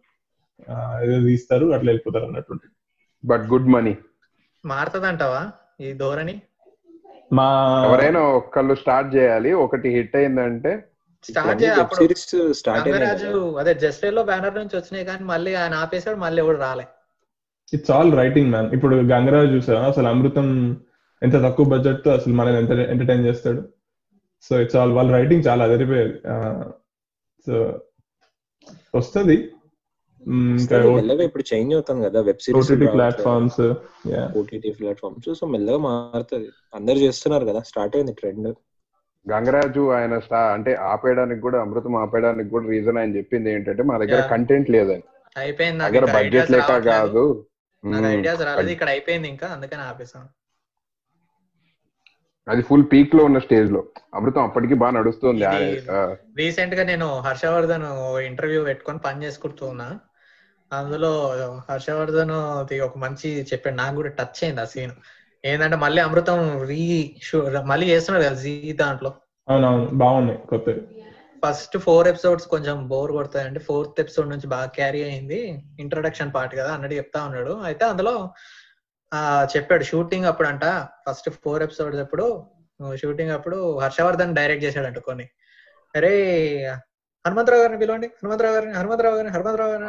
ఏదో 1.03 1.25
తీస్తారు 1.25 1.65
అట్లా 1.65 1.89
వెళ్ళిపోతారు 1.89 2.25
అన్నట్టు 2.25 2.59
బట్ 3.25 3.41
గుడ్ 3.41 3.67
మనీ 3.67 3.97
మారుతుందంటావా 4.65 5.51
ఈ 5.81 5.93
ధోరణి? 5.93 6.41
మా 7.37 7.45
ఎవరైనా 7.87 8.21
ఒక్కళ్ళు 8.39 8.73
స్టార్ట్ 8.81 9.09
చేయాలి. 9.15 9.51
ఒకటి 9.65 9.89
హిట్ 9.95 10.15
అయిందంటే 10.15 10.71
రంగరాజు 12.67 13.29
అదే 13.59 13.73
జస్ట్లో 13.83 14.23
బ్యానర్ 14.23 14.57
నుంచి 14.59 14.75
వచ్చినాయి 14.77 15.05
కానీ 15.05 15.23
మళ్ళీ 15.23 15.51
ఆయన 15.61 15.73
ఆపేసాడు 15.73 16.19
మళ్ళీ 16.23 16.39
ఎవడు 16.43 16.59
రాలే. 16.59 16.85
ఇట్స్ 17.73 17.91
ఆల్ 17.91 18.11
రైటింగ్ 18.21 18.51
మ్యాన్ 18.53 18.67
ఇప్పుడు 18.77 18.95
గంగరాజు 19.13 19.51
చూసా 19.55 19.77
అసలు 19.91 20.07
అమృతం 20.07 20.47
ఎంత 21.21 21.35
తక్కువ 21.45 21.65
బడ్జెట్తో 21.73 22.09
అసలు 22.11 22.33
మనం 22.33 22.53
ఎంత 22.61 22.71
ఎంటర్టైన్ 22.93 23.25
చేస్తాడు. 23.25 23.61
సో 24.41 24.53
ఇట్స్ 24.63 24.77
ఆల్ 24.81 24.93
వాళ్ళ 24.97 25.09
రైటింగ్ 25.11 25.47
చాలా 25.47 25.61
అదిరిపోయేది. 25.67 26.17
సో 27.47 27.53
వస్తుంది. 28.95 29.35
ఇంకా 29.35 29.52
మెల్లగా 30.25 31.23
ఇప్పుడు 31.23 31.45
చేంజ్ 31.51 31.73
అవుతాం 31.73 31.97
కదా 32.03 32.19
web 32.21 32.41
series 32.45 32.59
OTT 32.61 32.87
platforms 32.95 33.61
OTT 34.39 34.71
platforms 34.71 35.29
so 35.39 35.47
మెల్లగా 35.47 35.79
మారుతుంది. 35.87 36.47
అందరు 36.73 36.99
చేస్తున్నారు 37.05 37.45
కదా 37.49 37.61
స్టార్ట్ 37.71 37.95
అయింది 37.95 38.13
ట్రెండ్ 38.13 38.49
గంగరాజు 39.25 39.83
ఆయన 39.97 40.13
అంటే 40.55 40.71
ఆపేయడానికి 40.91 41.41
కూడా 41.41 41.57
అమృతం 41.61 41.95
ఆపేయడానికి 42.03 42.49
కూడా 42.49 42.65
రీజన్ 42.67 42.97
ఆయన 42.97 43.15
చెప్పింది 43.19 43.51
ఏంటంటే 43.55 43.83
మా 43.83 43.97
దగ్గర. 43.97 44.21
కంటెంట్ 44.33 44.69
లేదని. 44.69 45.03
అయిపోయింది 45.35 45.81
దగ్గర 45.83 46.05
బడ్జెట్ 46.15 46.51
లేక. 46.55 46.71
కాదు. 46.89 47.23
ఐడియాస్ 48.13 48.41
రాలేదు 48.49 48.71
ఇక్కడ 48.75 48.89
అయిపోయింది 48.89 49.27
ఇంకా 49.33 49.47
అందుకని 49.47 49.83
ఆపేసాను 49.89 50.29
అది 52.47 52.61
ఫుల్ 52.61 52.85
పీక్లో 52.91 53.21
ఉన్న 53.25 53.39
స్టేజ్లో. 53.39 53.81
అమృతం 54.13 54.41
అప్పటికి 54.43 54.75
బాగా 54.81 54.93
నడుస్తుంది 54.97 55.45
రీసెంట్గా 56.37 56.83
నేను 56.83 57.07
హర్షవర్ధన్ 57.27 57.85
ఇంటర్వ్యూ 58.29 58.61
పెట్టుకొని 58.65 58.99
పని 58.99 59.23
చేసుకుంటున్నా 59.25 59.87
అందులో 60.77 61.11
హర్షవర్ధన్ 61.69 62.33
ఒక 62.87 62.97
మంచి 62.97 63.29
చెప్పాడు. 63.51 63.75
నాకు 63.75 63.95
కూడా 63.95 64.11
టచ్ 64.19 64.41
అయింది 64.43 64.61
ఆ 64.61 64.65
సీన్ 64.65 64.93
ఏంటంటే 65.43 65.77
మళ్ళీ 65.77 66.01
అమృతం 66.01 66.39
రీ 66.69 66.81
మళ్ళీ 67.71 67.85
చేస్తున్నారు 67.89 68.25
కదా 68.25 68.37
జీ 68.43 68.53
దాంట్లో. 68.81 69.11
బాగున్నాయి 70.01 70.39
కొత్త 70.49 70.67
ఫస్ట్ 71.43 71.75
ఫోర్ 71.77 72.07
ఎపిసోడ్స్ 72.07 72.45
కొంచెం 72.47 72.75
బోర్ 72.87 73.11
కొడతాయి 73.11 73.45
అంటే 73.47 73.59
ఫోర్త్ 73.59 73.99
ఎపిసోడ్ 74.01 74.29
నుంచి 74.29 74.47
బాగా 74.47 74.67
క్యారీ 74.77 75.01
అయింది. 75.03 75.39
ఇంట్రొడక్షన్ 75.79 76.33
పార్ట్ 76.35 76.53
కదా 76.55 76.71
అన్నట్టు 76.73 76.95
చెప్తా 76.95 77.19
ఉన్నాడు. 77.23 77.53
అయితే 77.69 77.83
అందులో 77.85 78.13
ఆ 79.11 79.19
చెప్పాడు 79.55 79.83
షూటింగ్ 79.83 80.25
అప్పుడు 80.25 80.47
అంట 80.47 80.65
ఫస్ట్ 81.05 81.29
ఫోర్ 81.43 81.63
ఎపిసోడ్స్ 81.63 81.99
అప్పుడు 81.99 82.25
షూటింగ్ 82.95 83.31
అప్పుడు 83.31 83.57
హర్షవర్ధన్ 83.79 84.35
డైరెక్ట్ 84.35 84.65
చేశాడంట 84.65 84.99
కొన్ని. 84.99 85.25
అరే 85.95 86.13
హనుమంతరావు 87.25 87.61
గారిని 87.63 87.79
పిలవండి. 87.81 88.07
హనుమంతరావు 88.17 88.55
గారిని 88.55 88.73
హనుమంతరావు 88.77 89.15
గారిని 89.15 89.31
హనుమంతరావు 89.35 89.71
గారిని 89.73 89.87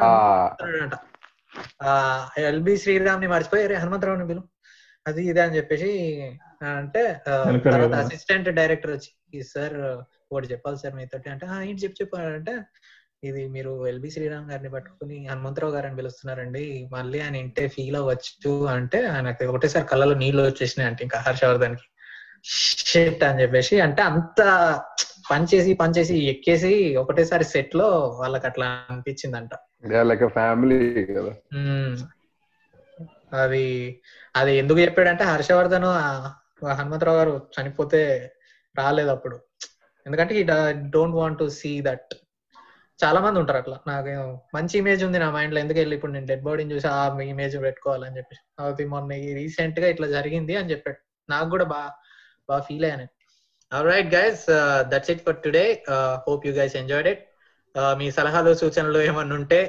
ఆ. 1.85 1.93
ఎల్బి 2.45 2.73
శ్రీరామ్ని 2.81 3.27
మర్చిపోయి 3.31 3.63
అరే 3.65 3.75
హనుమంతరావుని 3.81 4.27
పిలు. 4.29 4.41
అది 5.05 5.21
ఇదే 5.29 5.41
అని 5.43 5.55
చెప్పేసి 5.57 5.89
అంటే 6.73 7.01
తర్వాత. 7.65 7.93
అసిస్టెంట్ 8.01 8.49
డైరెక్టర్ 8.57 8.91
వచ్చి 8.95 9.11
సార్ 9.47 9.75
ఒకటి 10.31 10.47
చెప్పాలి 10.51 10.77
సార్ 10.81 10.93
మీతో 10.95 11.17
అంటే 11.31 11.45
"ఆ, 11.47 11.57
ఏంటి 11.63 11.81
చెప్పు 11.83 11.97
చెప్పు 12.01 12.15
అంటే 12.31 12.53
ఇది 13.23 13.41
మీరు 13.53 13.71
ఎల్బి 13.87 14.09
శ్రీరామ్ 14.13 14.47
గారిని 14.51 14.71
పట్టుకుని 14.73 15.17
హనుమంతరావు 15.29 15.73
గారిని 15.75 15.97
పిలుస్తున్నారండి. 15.99 16.63
మళ్ళీ 16.91 17.19
ఆయన 17.21 17.35
ఇంటే 17.43 17.63
ఫీల్ 17.75 17.97
అవ్వచ్చు 18.01 18.53
అంటే 18.73 18.99
ఆయనకి 19.11 19.45
ఒకటేసారి 19.51 19.85
కళ్ళలో 19.91 20.15
నీళ్ళు 20.21 20.43
వచ్చేసినాయి 20.45 20.89
అంటే 20.89 21.03
ఇంకా 21.07 21.19
హర్షవర్ధన్కి 21.25 21.87
షిట్ 22.85 23.23
అని 23.23 23.39
చెప్పేసి 23.41 23.75
అంటే 23.85 24.01
అంత 24.09 24.41
పనిచేసి 25.31 25.73
పనిచేసి 25.73 26.17
ఎక్కేసి 26.23 26.95
ఒకటేసారి 26.95 27.43
సెట్లో 27.43 28.17
వాళ్ళకి 28.19 28.47
అట్లా 28.47 28.85
అనిపించిందంట. 28.89 29.49
ఫ్యామిలీ 30.25 31.05
కదా. 31.05 31.33
అది 33.33 34.01
అది 34.35 34.57
ఎందుకు 34.57 34.79
చెప్పాడంటే 34.79 35.23
హర్షవర్ధన్ 35.23 35.85
హనుమంతరావు 36.65 37.17
గారు 37.17 37.41
చనిపోతే 37.61 38.31
రాలేదు 38.77 39.09
అప్పుడు. 39.09 39.39
ఎందుకంటే 40.05 40.35
ఈ 40.35 40.43
don't 40.89 41.15
want 41.15 41.39
to 41.39 41.49
see 41.49 41.81
that 41.81 42.15
చాలా 43.03 43.19
మంది 43.19 43.39
ఉంటారు 43.39 43.57
అట్లా. 43.57 43.79
నాకు 43.87 44.39
మంచి 44.55 44.77
ఇమేజ్ 44.77 45.03
ఉంది 45.03 45.19
నా 45.19 45.31
మైండ్లో. 45.31 45.59
ఎందుకు 45.59 45.79
వెళ్ళి 45.79 45.95
ఇప్పుడు 45.95 46.11
నేను 46.11 46.25
డెడ్ 46.25 46.43
బాడీని 46.43 46.73
చూసి 46.73 46.87
ఆ 46.87 47.19
ఇమేజ్ 47.19 47.61
పెట్టుకోవాలని 47.61 48.17
చెప్పేసి. 48.17 48.63
అది 48.63 48.85
మొన్న 48.85 49.09
రీసెంట్గా 49.11 49.87
ఇట్లా 49.87 50.07
జరిగింది 50.07 50.55
అని 50.55 50.71
చెప్పాడు. 50.71 50.97
నాకు 51.29 51.49
కూడా 51.49 51.65
బాగా 51.65 51.91
బాగా 52.49 52.61
ఫీల్ 52.61 52.83
అయ్యాను 52.85 53.07
right 53.83 54.09
guys 54.15 54.43
that's 54.91 55.11
it 55.13 55.23
for 55.27 55.39
today 55.45 55.65
hope 56.27 56.45
you 56.47 56.53
guys 56.53 56.75
enjoyed 56.75 57.09
it 57.13 57.23
మీ 57.99 58.07
సలహాలు 58.17 58.53
సూచనలు 58.53 58.99
ఏమన్నా 59.09 59.35
ఉంటే 59.35 59.61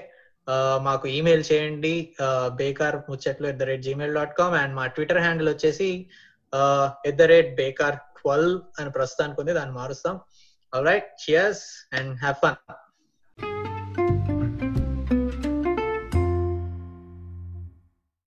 uh, 0.48 0.78
మాకు 0.86 1.06
ఈమెయిల్ 1.08 1.44
చేయండి. 1.50 1.94
Bekaar 2.60 2.96
Muchatlu 3.10 3.46
at 3.48 3.60
the 3.62 3.62
rate 3.62 3.82
Gmail 3.82 4.16
dot 4.18 4.34
com 4.40 4.54
and 4.54 4.74
మా 4.78 4.84
ట్విట్టర్ 4.86 5.22
హ్యాండిల్ 5.24 5.48
వచ్చేసి 5.54 5.90
at 7.08 7.18
the 7.22 7.26
rate 7.32 7.50
Bekaar 7.62 7.96
twelve 8.20 8.56
అని 8.80 8.90
ప్రస్తుతానికి 8.90 9.40
ఉంది 9.40 9.54
దాన్ని 9.58 9.74
మారుస్తాం. 9.80 10.16
All 10.72 10.86
right 10.86 11.08
cheers 11.24 11.64
and 11.98 12.12
have 12.24 12.36
fun 12.44 12.58